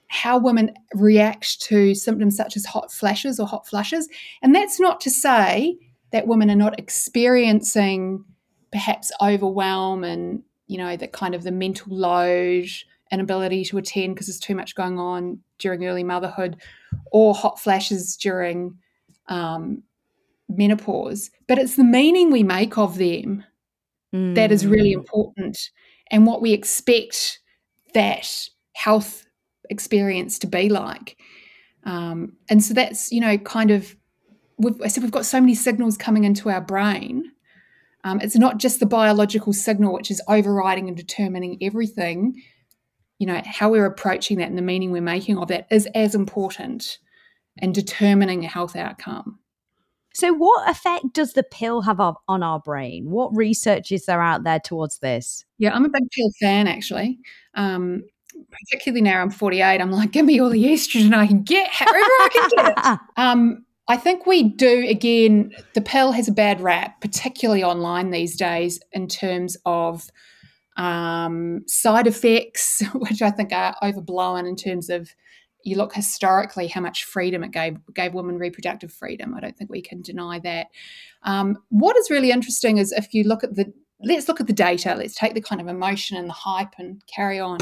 [0.07, 4.09] how women react to symptoms such as hot flashes or hot flushes.
[4.41, 5.77] And that's not to say
[6.11, 8.23] that women are not experiencing
[8.71, 12.67] perhaps overwhelm and, you know, that kind of the mental load,
[13.11, 16.57] inability to attend because there's too much going on during early motherhood,
[17.11, 18.77] or hot flashes during
[19.27, 19.81] um,
[20.49, 21.31] menopause.
[21.47, 23.43] But it's the meaning we make of them
[24.13, 24.35] mm.
[24.35, 24.99] that is really mm.
[24.99, 25.69] important
[26.11, 27.39] and what we expect
[27.93, 29.25] that health
[29.69, 31.17] experience to be like.
[31.85, 33.95] Um, and so that's, you know, kind of,
[34.57, 37.31] we've, I said we've got so many signals coming into our brain.
[38.03, 42.41] Um, it's not just the biological signal, which is overriding and determining everything.
[43.17, 46.13] You know, how we're approaching that and the meaning we're making of that is as
[46.13, 46.99] important
[47.57, 49.39] in determining a health outcome.
[50.13, 53.09] So, what effect does the pill have on our brain?
[53.09, 55.43] What research is there out there towards this?
[55.57, 57.19] Yeah, I'm a big pill fan actually.
[57.53, 58.03] Um,
[58.51, 61.97] particularly now I'm 48, I'm like, give me all the estrogen I can get, however
[61.97, 62.99] I can get it.
[63.17, 68.35] um, I think we do, again, the pill has a bad rap, particularly online these
[68.35, 70.09] days, in terms of
[70.75, 75.09] um, side effects, which I think are overblown in terms of
[75.63, 79.33] you look historically how much freedom it gave gave women reproductive freedom.
[79.33, 80.67] I don't think we can deny that.
[81.23, 83.73] Um, what is really interesting is if you look at the
[84.05, 84.95] let's look at the data.
[84.95, 87.57] Let's take the kind of emotion and the hype and carry on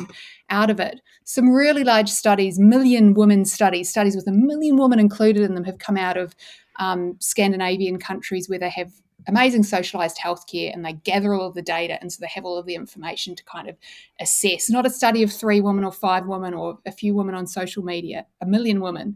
[0.50, 1.00] out of it.
[1.24, 5.64] Some really large studies, million women studies, studies with a million women included in them,
[5.64, 6.36] have come out of
[6.80, 8.91] um, Scandinavian countries where they have
[9.28, 12.58] amazing socialized healthcare and they gather all of the data and so they have all
[12.58, 13.78] of the information to kind of
[14.20, 17.48] assess not a study of three women or five women or a few women on
[17.48, 19.16] social media a million women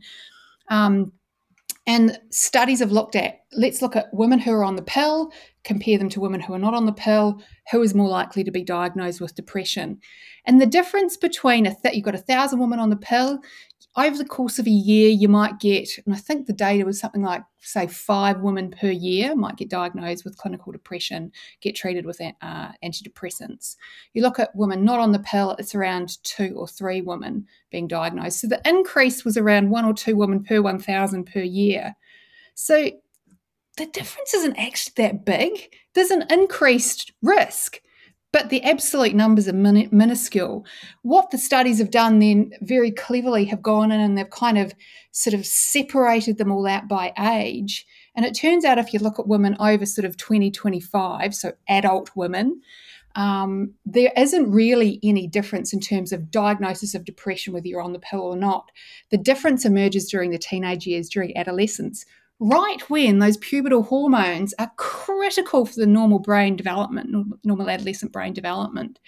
[0.70, 1.12] um,
[1.86, 5.32] and studies have looked at let's look at women who are on the pill
[5.64, 7.42] compare them to women who are not on the pill
[7.72, 10.00] who is more likely to be diagnosed with depression
[10.46, 13.40] and the difference between a th- you've got a thousand women on the pill
[13.98, 17.00] over the course of a year, you might get, and I think the data was
[17.00, 21.32] something like, say, five women per year might get diagnosed with clinical depression,
[21.62, 23.76] get treated with uh, antidepressants.
[24.14, 27.88] You look at women not on the pill, it's around two or three women being
[27.88, 28.42] diagnosed.
[28.42, 31.96] So the increase was around one or two women per 1,000 per year.
[32.54, 32.92] So
[33.78, 35.74] the difference isn't actually that big.
[35.94, 37.80] There's an increased risk
[38.34, 40.66] but the absolute numbers are min- minuscule.
[41.02, 44.74] What the studies have done then very cleverly have gone in and they've kind of
[45.12, 47.86] sort of separated them all out by age.
[48.16, 51.54] And it turns out if you look at women over sort of 20, 25, so
[51.70, 52.62] adult women,
[53.16, 57.94] um, there isn't really any difference in terms of diagnosis of depression, whether you're on
[57.94, 58.70] the pill or not.
[59.10, 62.06] The difference emerges during the teenage years, during adolescence,
[62.40, 67.10] right when those pubertal hormones are critical for the normal brain development,
[67.44, 69.00] normal adolescent brain development.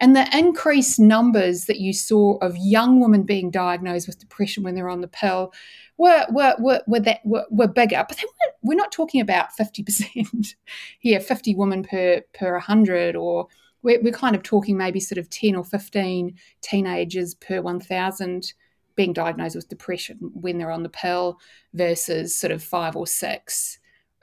[0.00, 4.74] And the increased numbers that you saw of young women being diagnosed with depression when
[4.74, 5.52] they're on the pill
[5.96, 8.22] were were were, were that were, were bigger, but
[8.62, 10.54] we're, not talking about fifty percent
[11.00, 13.48] here, fifty women per per hundred, or
[13.82, 18.52] we're, we're kind of talking maybe sort of ten or fifteen teenagers per one thousand
[18.98, 21.38] being diagnosed with depression when they're on the pill
[21.72, 23.78] versus sort of five or six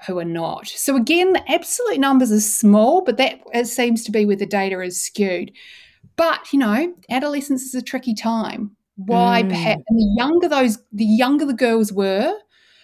[0.06, 0.68] who are not.
[0.68, 4.46] So again, the absolute numbers are small, but that it seems to be where the
[4.46, 5.54] data is skewed.
[6.18, 8.76] But you know, adolescence is a tricky time.
[8.98, 9.50] Why mm.
[9.50, 12.36] perhaps and the younger those the younger the girls were,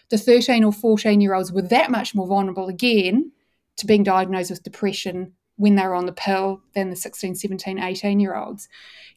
[0.10, 3.34] the 13 or 14 year olds were that much more vulnerable again
[3.78, 7.80] to being diagnosed with depression when they were on the pill than the 16, 17,
[7.80, 8.68] 18 year olds.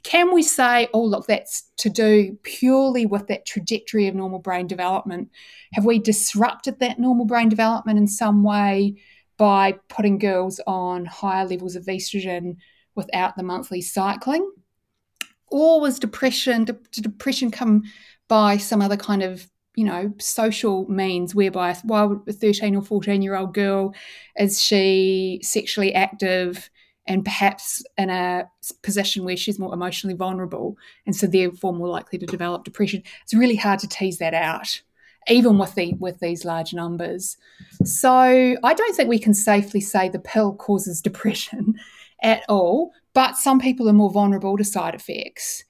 [0.02, 4.66] Can we say, oh, look, that's to do purely with that trajectory of normal brain
[4.66, 5.30] development?
[5.72, 8.96] Have we disrupted that normal brain development in some way
[9.38, 12.56] by putting girls on higher levels of estrogen
[12.94, 14.50] without the monthly cycling?
[15.48, 17.84] Or was depression, did depression come
[18.28, 23.22] by some other kind of you know, social means whereby while a 13 or 14
[23.22, 23.94] year old girl
[24.36, 26.70] is she sexually active
[27.06, 28.48] and perhaps in a
[28.82, 33.02] position where she's more emotionally vulnerable and so therefore more likely to develop depression.
[33.22, 34.80] It's really hard to tease that out,
[35.28, 37.36] even with the with these large numbers.
[37.84, 41.74] So I don't think we can safely say the pill causes depression
[42.22, 45.64] at all, but some people are more vulnerable to side effects.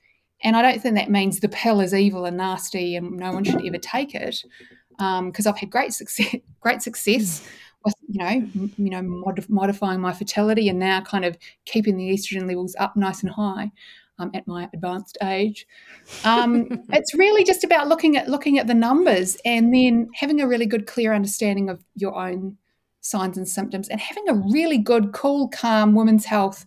[0.45, 3.45] And I don't think that means the pill is evil and nasty and no one
[3.45, 4.45] should ever take it.
[4.91, 7.43] Because um, I've had great success, great success
[7.85, 11.97] with you know, m- you know, mod- modifying my fertility and now kind of keeping
[11.97, 13.73] the estrogen levels up nice and high.
[14.21, 15.67] Um, at my advanced age,
[16.25, 20.47] um, it's really just about looking at looking at the numbers and then having a
[20.47, 22.57] really good, clear understanding of your own
[23.01, 26.65] signs and symptoms, and having a really good, cool, calm women's health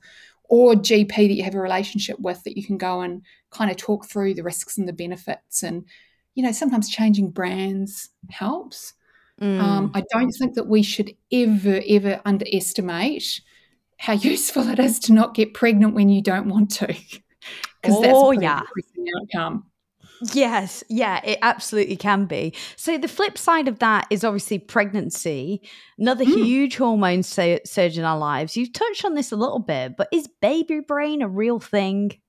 [0.49, 3.21] or GP that you have a relationship with that you can go and
[3.51, 5.63] kind of talk through the risks and the benefits.
[5.63, 5.85] And,
[6.35, 8.93] you know, sometimes changing brands helps.
[9.41, 9.59] Mm.
[9.59, 13.41] Um, I don't think that we should ever, ever underestimate
[13.97, 16.87] how useful it is to not get pregnant when you don't want to.
[16.87, 18.61] Because oh, that's a yeah.
[19.21, 19.65] outcome.
[20.33, 22.53] Yes, yeah, it absolutely can be.
[22.75, 25.61] So the flip side of that is obviously pregnancy,
[25.97, 26.43] another mm.
[26.43, 28.57] huge hormone surge in our lives.
[28.57, 32.19] You've touched on this a little bit, but is baby brain a real thing?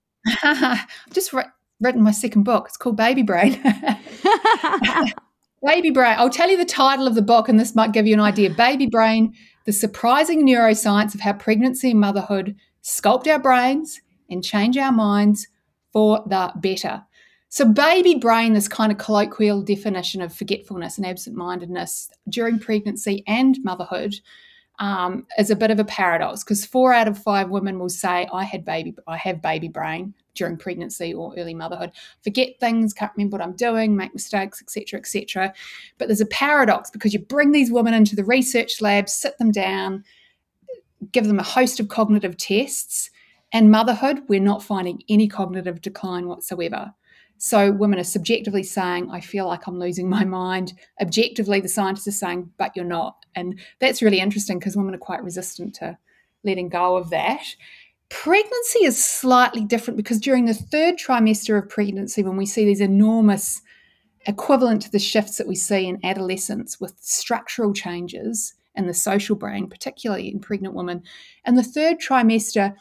[0.42, 1.44] I've just re-
[1.80, 2.66] written my second book.
[2.66, 3.60] It's called Baby Brain.
[5.66, 6.16] Baby Brain.
[6.18, 8.50] I'll tell you the title of the book, and this might give you an idea.
[8.50, 9.34] Baby Brain:
[9.64, 15.48] The Surprising Neuroscience of How Pregnancy and Motherhood Sculpt Our Brains and Change Our Minds
[15.92, 17.04] for the Better.
[17.50, 23.24] So, baby brain, this kind of colloquial definition of forgetfulness and absent mindedness during pregnancy
[23.26, 24.14] and motherhood,
[24.78, 28.28] um, is a bit of a paradox because four out of five women will say,
[28.32, 31.92] "I had baby, I have baby brain during pregnancy or early motherhood.
[32.22, 35.52] Forget things, can't remember what I'm doing, make mistakes, etc., etc."
[35.96, 39.50] But there's a paradox because you bring these women into the research lab, sit them
[39.50, 40.04] down,
[41.12, 43.10] give them a host of cognitive tests,
[43.52, 46.94] and motherhood, we're not finding any cognitive decline whatsoever.
[47.38, 50.74] So women are subjectively saying, I feel like I'm losing my mind.
[51.00, 53.24] Objectively, the scientists are saying, but you're not.
[53.34, 55.96] And that's really interesting because women are quite resistant to
[56.44, 57.44] letting go of that.
[58.10, 62.80] Pregnancy is slightly different because during the third trimester of pregnancy, when we see these
[62.80, 63.60] enormous,
[64.26, 69.36] equivalent to the shifts that we see in adolescence with structural changes in the social
[69.36, 71.02] brain, particularly in pregnant women,
[71.44, 72.74] and the third trimester,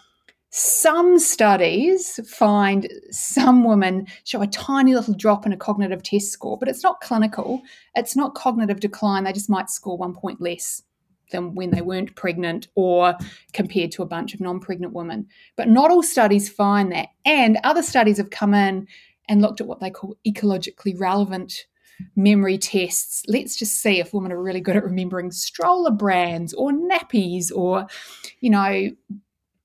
[0.50, 6.58] some studies find some women show a tiny little drop in a cognitive test score,
[6.58, 7.62] but it's not clinical.
[7.96, 9.26] It's not cognitive decline.
[9.26, 10.84] They just might score one point less
[11.32, 13.16] than when they weren't pregnant or
[13.54, 15.28] compared to a bunch of non pregnant women.
[15.56, 17.10] But not all studies find that.
[17.26, 18.88] And other studies have come in
[19.28, 21.66] and looked at what they call ecologically relevant
[22.16, 23.24] memory tests.
[23.28, 27.88] Let's just see if women are really good at remembering stroller brands or nappies or,
[28.40, 28.90] you know,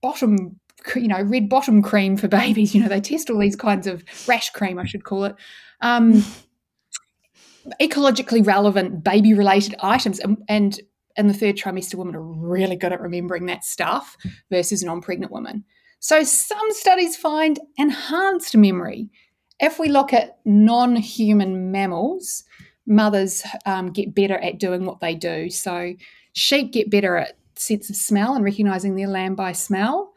[0.00, 0.58] bottom
[0.94, 2.74] you know, red bottom cream for babies.
[2.74, 5.36] You know, they test all these kinds of rash cream, I should call it.
[5.80, 6.24] Um,
[7.80, 10.20] ecologically relevant baby related items.
[10.48, 10.80] And,
[11.16, 14.16] and the third trimester, women are really good at remembering that stuff
[14.50, 15.64] versus non pregnant women.
[16.00, 19.10] So some studies find enhanced memory.
[19.60, 22.44] If we look at non human mammals,
[22.86, 25.50] mothers um, get better at doing what they do.
[25.50, 25.94] So
[26.32, 30.11] sheep get better at sense of smell and recognizing their lamb by smell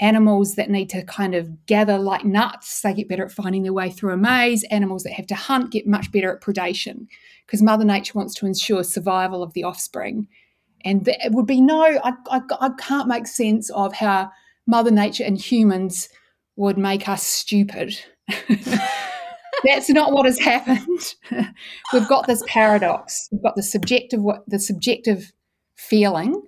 [0.00, 3.72] animals that need to kind of gather like nuts, they get better at finding their
[3.72, 4.64] way through a maze.
[4.64, 7.06] Animals that have to hunt get much better at predation
[7.46, 10.26] because Mother Nature wants to ensure survival of the offspring.
[10.84, 14.30] And it would be no, I, I, I can't make sense of how
[14.66, 16.08] Mother Nature and humans
[16.56, 17.98] would make us stupid.
[19.64, 21.14] That's not what has happened.
[21.92, 23.28] We've got this paradox.
[23.30, 25.32] We've got the subjective, the subjective
[25.76, 26.42] feeling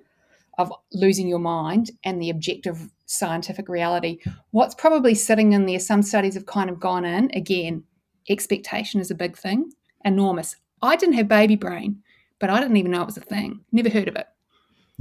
[0.58, 4.18] of losing your mind and the objective scientific reality.
[4.50, 7.30] What's probably sitting in there, some studies have kind of gone in.
[7.34, 7.84] Again,
[8.28, 9.70] expectation is a big thing,
[10.04, 10.56] enormous.
[10.82, 12.02] I didn't have baby brain,
[12.38, 14.26] but I didn't even know it was a thing, never heard of it.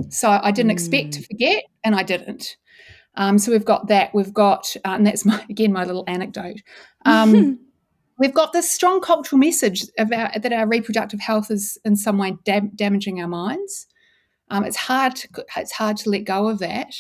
[0.09, 0.73] So I didn't mm.
[0.73, 2.57] expect to forget, and I didn't.
[3.15, 4.13] Um, so we've got that.
[4.13, 6.61] We've got, uh, and that's my again my little anecdote.
[7.05, 7.59] Um,
[8.19, 12.35] we've got this strong cultural message about that our reproductive health is in some way
[12.45, 13.87] dam- damaging our minds.
[14.51, 15.15] Um, it's hard.
[15.15, 16.93] To, it's hard to let go of that.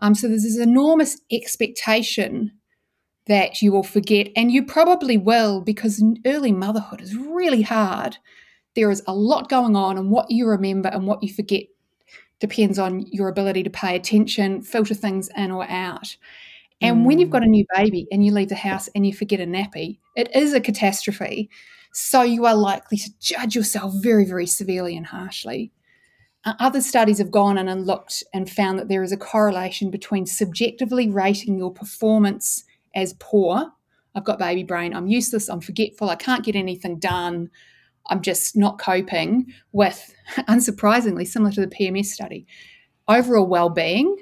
[0.00, 2.52] Um, so there's this enormous expectation
[3.26, 8.18] that you will forget, and you probably will because early motherhood is really hard.
[8.74, 11.64] There is a lot going on, and what you remember and what you forget
[12.40, 16.16] depends on your ability to pay attention, filter things in or out.
[16.80, 17.04] And mm.
[17.06, 19.44] when you've got a new baby and you leave the house and you forget a
[19.44, 21.48] nappy, it is a catastrophe.
[21.92, 25.70] So you are likely to judge yourself very, very severely and harshly.
[26.44, 30.26] Uh, other studies have gone and looked and found that there is a correlation between
[30.26, 32.64] subjectively rating your performance
[32.94, 33.72] as poor.
[34.14, 37.50] I've got baby brain, I'm useless, I'm forgetful, I can't get anything done,
[38.08, 42.46] I'm just not coping, with, unsurprisingly, similar to the PMS study,
[43.08, 44.16] overall well being,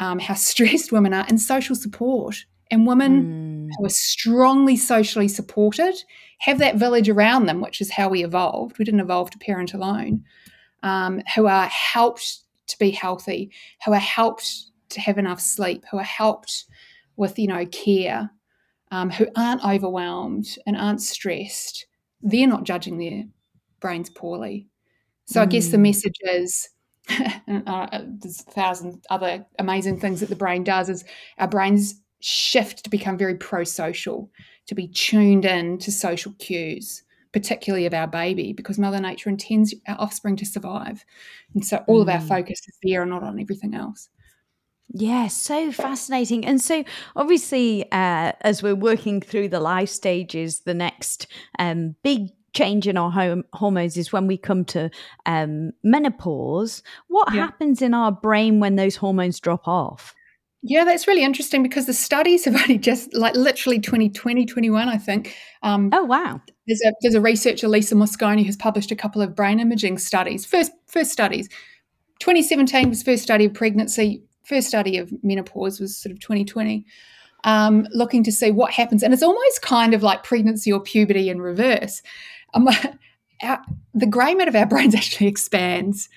[0.00, 2.44] um, how stressed women are, and social support.
[2.72, 3.68] And women mm.
[3.76, 5.94] who are strongly socially supported
[6.38, 8.78] have that village around them, which is how we evolved.
[8.78, 10.24] We didn't evolve to parent alone
[10.82, 13.50] um, who are helped to be healthy,
[13.84, 14.46] who are helped
[14.90, 16.64] to have enough sleep, who are helped
[17.16, 18.30] with, you know, care,
[18.90, 21.86] um, who aren't overwhelmed and aren't stressed,
[22.22, 23.24] they're not judging their
[23.80, 24.68] brains poorly.
[25.26, 25.42] So mm.
[25.42, 25.84] I guess the hmm.
[25.84, 26.68] message is
[27.66, 31.04] uh, there's a thousand other amazing things that the brain does is
[31.38, 34.30] our brains shift to become very pro-social
[34.66, 37.02] to be tuned in to social cues
[37.32, 41.04] particularly of our baby because mother nature intends our offspring to survive
[41.54, 42.02] and so all mm.
[42.02, 42.28] of our mm.
[42.28, 44.08] focus is there and not on everything else
[44.92, 46.44] yeah, so fascinating.
[46.44, 46.82] And so,
[47.14, 51.28] obviously, uh, as we're working through the life stages, the next
[51.60, 54.90] um, big change in our home, hormones is when we come to
[55.26, 56.82] um, menopause.
[57.06, 57.42] What yeah.
[57.42, 60.14] happens in our brain when those hormones drop off?
[60.62, 64.98] Yeah, that's really interesting because the studies have only just like literally 2020, 21, I
[64.98, 65.34] think.
[65.62, 66.40] Um, oh, wow.
[66.66, 70.44] There's a, there's a researcher, Lisa Mosconi, who's published a couple of brain imaging studies,
[70.44, 71.48] first, first studies.
[72.20, 76.84] 2017 was first study of pregnancy first study of menopause was sort of 2020,
[77.44, 79.02] um, looking to see what happens.
[79.02, 82.02] And it's almost kind of like pregnancy or puberty in reverse.
[82.52, 82.68] Um,
[83.42, 83.62] our,
[83.94, 86.08] the grey matter of our brains actually expands.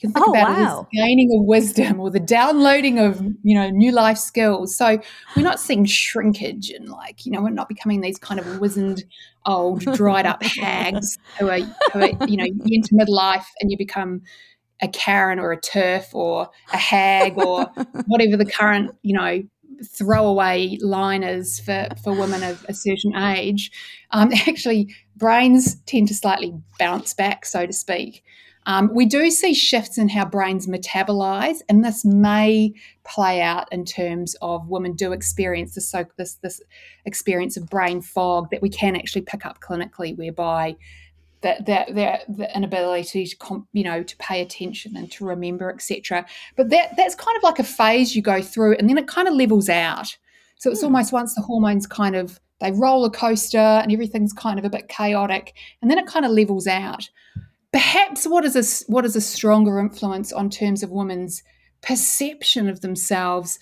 [0.00, 0.88] You can think oh, about wow.
[0.92, 4.74] it as gaining of wisdom or the downloading of, you know, new life skills.
[4.74, 4.98] So
[5.36, 9.04] we're not seeing shrinkage and like, you know, we're not becoming these kind of wizened,
[9.44, 11.60] old, dried up hags who are,
[11.92, 14.22] who are, you know, you enter midlife and you become
[14.80, 17.66] a Karen or a TERF or a hag or
[18.06, 19.42] whatever the current, you know,
[19.84, 23.70] throwaway line is for, for women of a certain age,
[24.12, 28.24] um, actually brains tend to slightly bounce back, so to speak.
[28.70, 33.84] Um, we do see shifts in how brains metabolize, and this may play out in
[33.84, 36.62] terms of women do experience this, so this, this
[37.04, 40.76] experience of brain fog that we can actually pick up clinically, whereby
[41.40, 45.70] that that their the inability to comp, you know to pay attention and to remember
[45.70, 49.08] etc but that that's kind of like a phase you go through and then it
[49.08, 50.18] kind of levels out.
[50.58, 50.84] So it's mm.
[50.84, 54.88] almost once the hormones kind of they roller coaster and everything's kind of a bit
[54.88, 57.08] chaotic and then it kind of levels out
[57.72, 61.42] perhaps what is a what is a stronger influence on terms of women's
[61.82, 63.58] perception of themselves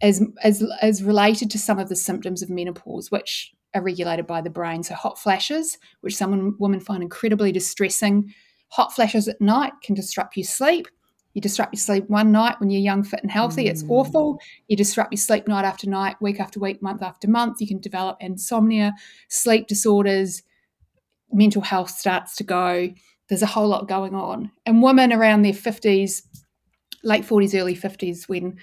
[0.00, 4.40] as as as related to some of the symptoms of menopause which are regulated by
[4.40, 4.82] the brain.
[4.82, 8.34] So hot flashes, which some women find incredibly distressing.
[8.68, 10.88] Hot flashes at night can disrupt your sleep.
[11.34, 13.64] You disrupt your sleep one night when you're young, fit, and healthy.
[13.64, 13.70] Mm.
[13.70, 14.38] It's awful.
[14.68, 17.60] You disrupt your sleep night after night, week after week, month after month.
[17.60, 18.92] You can develop insomnia,
[19.28, 20.42] sleep disorders,
[21.32, 22.90] mental health starts to go.
[23.32, 24.50] There's a whole lot going on.
[24.66, 26.20] And women around their 50s,
[27.02, 28.58] late 40s, early 50s, when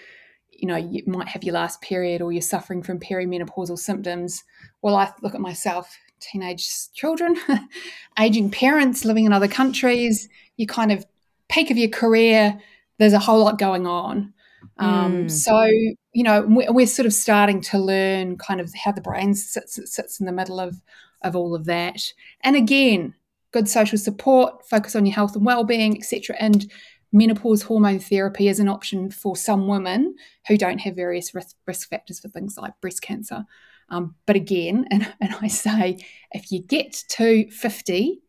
[0.51, 4.43] you know you might have your last period or you're suffering from perimenopausal symptoms
[4.82, 7.38] well i look at myself teenage children
[8.20, 11.05] aging parents living in other countries you kind of
[11.47, 12.59] peak of your career
[12.97, 14.34] there's a whole lot going on
[14.80, 15.32] um, mm.
[15.32, 15.63] so
[16.11, 20.20] you know we're sort of starting to learn kind of how the brain sits, sits
[20.20, 20.82] in the middle of
[21.22, 22.01] of all of that
[22.43, 23.15] and again
[23.52, 26.72] good social support focus on your health and well-being etc and
[27.12, 30.16] menopause hormone therapy is an option for some women
[30.47, 33.45] who don't have various risk, risk factors for things like breast cancer.
[33.89, 35.97] Um, but again, and, and I say,
[36.32, 38.22] if you get to 50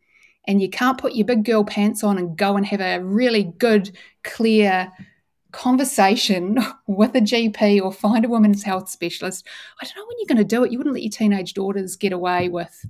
[0.46, 3.44] and you can't put your big girl pants on and go and have a really
[3.44, 4.90] good, clear
[5.52, 9.46] conversation with a GP or find a women's health specialist,
[9.80, 10.72] I don't know when you're going to do it.
[10.72, 12.86] You wouldn't let your teenage daughters get away with,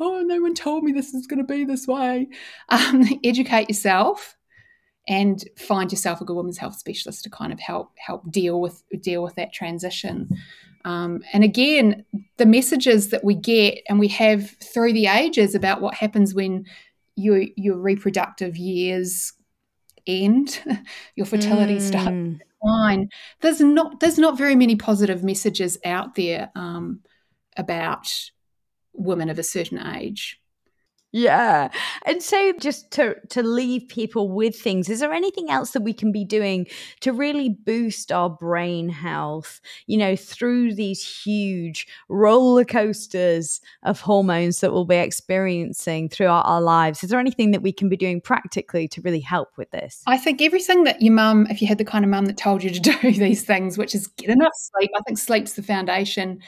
[0.00, 2.28] oh, no one told me this is going to be this way.
[2.68, 4.36] Um, educate yourself
[5.08, 8.82] and find yourself a good women's health specialist to kind of help help deal with
[9.00, 10.28] deal with that transition.
[10.84, 12.04] Um, and again,
[12.38, 16.64] the messages that we get and we have through the ages about what happens when
[17.16, 19.32] your your reproductive years
[20.06, 20.62] end,
[21.16, 21.80] your fertility mm.
[21.80, 23.08] starts to decline.
[23.40, 27.00] There's not there's not very many positive messages out there um,
[27.56, 28.30] about
[29.00, 30.40] women of a certain age.
[31.12, 31.70] Yeah.
[32.06, 35.92] And so just to to leave people with things, is there anything else that we
[35.92, 36.66] can be doing
[37.00, 44.60] to really boost our brain health, you know, through these huge roller coasters of hormones
[44.60, 47.02] that we'll be experiencing throughout our lives?
[47.02, 50.02] Is there anything that we can be doing practically to really help with this?
[50.06, 52.62] I think everything that your mum, if you had the kind of mum that told
[52.62, 56.40] you to do these things, which is get enough sleep, I think sleep's the foundation.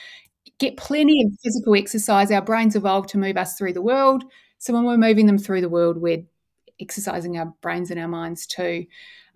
[0.58, 2.30] Get plenty of physical exercise.
[2.30, 4.24] Our brains evolved to move us through the world
[4.62, 6.22] so when we're moving them through the world, we're
[6.78, 8.86] exercising our brains and our minds too.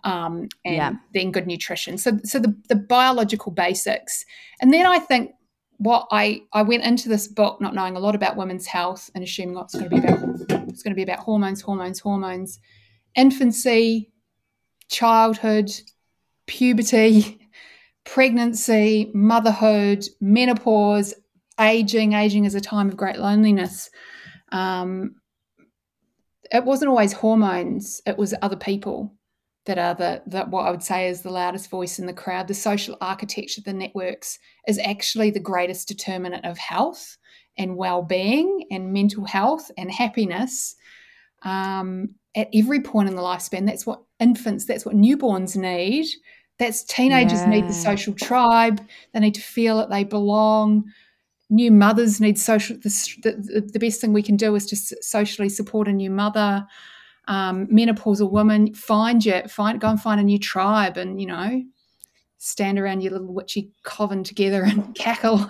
[0.05, 0.93] Um, and yeah.
[1.13, 1.97] then good nutrition.
[1.97, 4.23] So, so the, the biological basics.
[4.61, 5.31] And then I think
[5.79, 9.23] what I, I went into this book not knowing a lot about women's health and
[9.23, 10.19] assuming it's going to be about
[10.69, 12.59] it's going to be about hormones, hormones, hormones,
[13.15, 14.09] infancy,
[14.87, 15.69] childhood,
[16.45, 17.37] puberty,
[18.07, 21.13] pregnancy, motherhood, menopause,
[21.59, 22.13] aging.
[22.13, 23.89] Aging is a time of great loneliness.
[24.51, 25.15] Um,
[26.51, 29.13] it wasn't always hormones, it was other people
[29.65, 32.47] that are the, the what I would say is the loudest voice in the crowd.
[32.47, 37.17] The social architecture the networks is actually the greatest determinant of health
[37.57, 40.75] and well-being and mental health and happiness
[41.43, 43.65] um, at every point in the lifespan.
[43.65, 46.07] That's what infants, that's what newborns need.
[46.59, 47.49] That's teenagers yeah.
[47.49, 48.81] need the social tribe.
[49.13, 50.85] They need to feel that they belong.
[51.49, 52.77] New mothers need social.
[52.77, 52.89] The,
[53.23, 56.67] the, the best thing we can do is to socially support a new mother
[57.27, 61.63] um, menopausal woman, find you, find, go and find a new tribe, and you know,
[62.37, 65.45] stand around your little witchy coven together and cackle.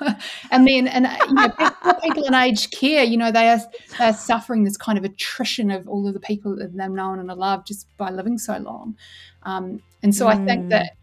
[0.52, 1.50] and then, and you know,
[2.02, 3.60] people in aged care, you know, they are,
[4.00, 7.20] they are suffering this kind of attrition of all of the people that they've known
[7.20, 8.96] and loved just by living so long.
[9.44, 10.30] Um, and so mm.
[10.30, 10.98] I think that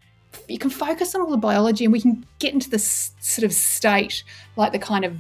[0.49, 3.53] you can focus on all the biology and we can get into this sort of
[3.53, 4.25] state
[4.57, 5.17] like the kind of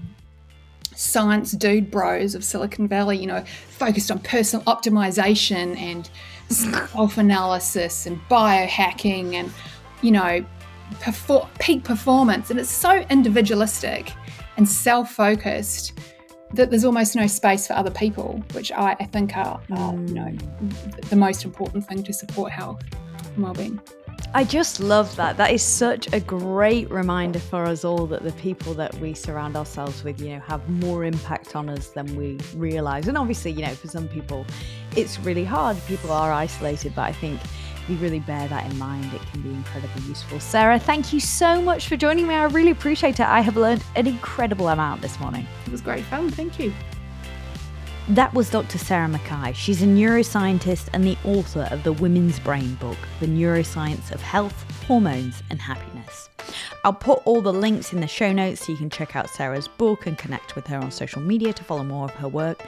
[0.97, 6.11] science dude bros of Silicon Valley, you know, focused on personal optimization and
[6.49, 9.53] self analysis and biohacking and,
[10.03, 10.45] you know,
[11.01, 12.51] perfor- peak performance.
[12.51, 14.12] And it's so individualistic
[14.57, 15.99] and self focused
[16.53, 20.14] that there's almost no space for other people, which I, I think are, are, you
[20.14, 20.37] know,
[21.09, 22.83] the most important thing to support health
[23.37, 23.55] well.
[24.37, 25.37] I just love that.
[25.37, 29.55] That is such a great reminder for us all that the people that we surround
[29.57, 33.07] ourselves with, you know, have more impact on us than we realize.
[33.07, 34.45] And obviously, you know, for some people,
[34.97, 35.76] it's really hard.
[35.87, 37.41] People are isolated, but I think
[37.85, 40.41] if you really bear that in mind, it can be incredibly useful.
[40.41, 42.35] Sarah, thank you so much for joining me.
[42.35, 43.26] I really appreciate it.
[43.26, 45.47] I have learned an incredible amount this morning.
[45.64, 46.30] It was great fun.
[46.30, 46.72] Thank you.
[48.11, 48.77] That was Dr.
[48.77, 49.55] Sarah McKay.
[49.55, 54.67] She's a neuroscientist and the author of the Women's Brain book, The Neuroscience of Health,
[54.87, 56.29] Hormones, and Happiness.
[56.85, 59.69] I'll put all the links in the show notes so you can check out Sarah's
[59.69, 62.63] book and connect with her on social media to follow more of her work.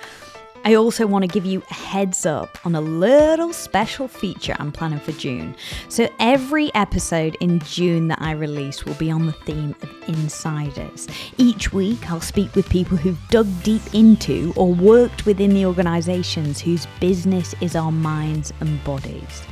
[0.66, 4.72] I also want to give you a heads up on a little special feature I'm
[4.72, 5.54] planning for June.
[5.88, 11.06] So, every episode in June that I release will be on the theme of insiders.
[11.38, 16.60] Each week, I'll speak with people who've dug deep into or worked within the organizations
[16.60, 19.44] whose business is our minds and bodies.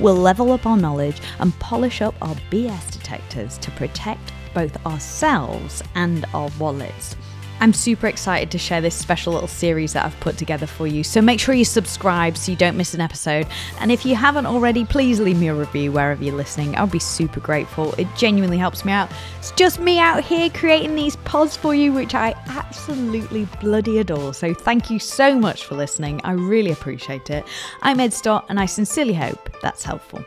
[0.00, 5.84] We'll level up our knowledge and polish up our BS detectors to protect both ourselves
[5.94, 7.14] and our wallets.
[7.60, 11.02] I'm super excited to share this special little series that I've put together for you.
[11.02, 13.46] So make sure you subscribe so you don't miss an episode.
[13.80, 16.76] And if you haven't already, please leave me a review wherever you're listening.
[16.76, 17.94] I'll be super grateful.
[17.94, 19.10] It genuinely helps me out.
[19.38, 24.34] It's just me out here creating these pods for you, which I absolutely bloody adore.
[24.34, 26.20] So thank you so much for listening.
[26.24, 27.44] I really appreciate it.
[27.82, 30.24] I'm Ed Stott, and I sincerely hope that's helpful.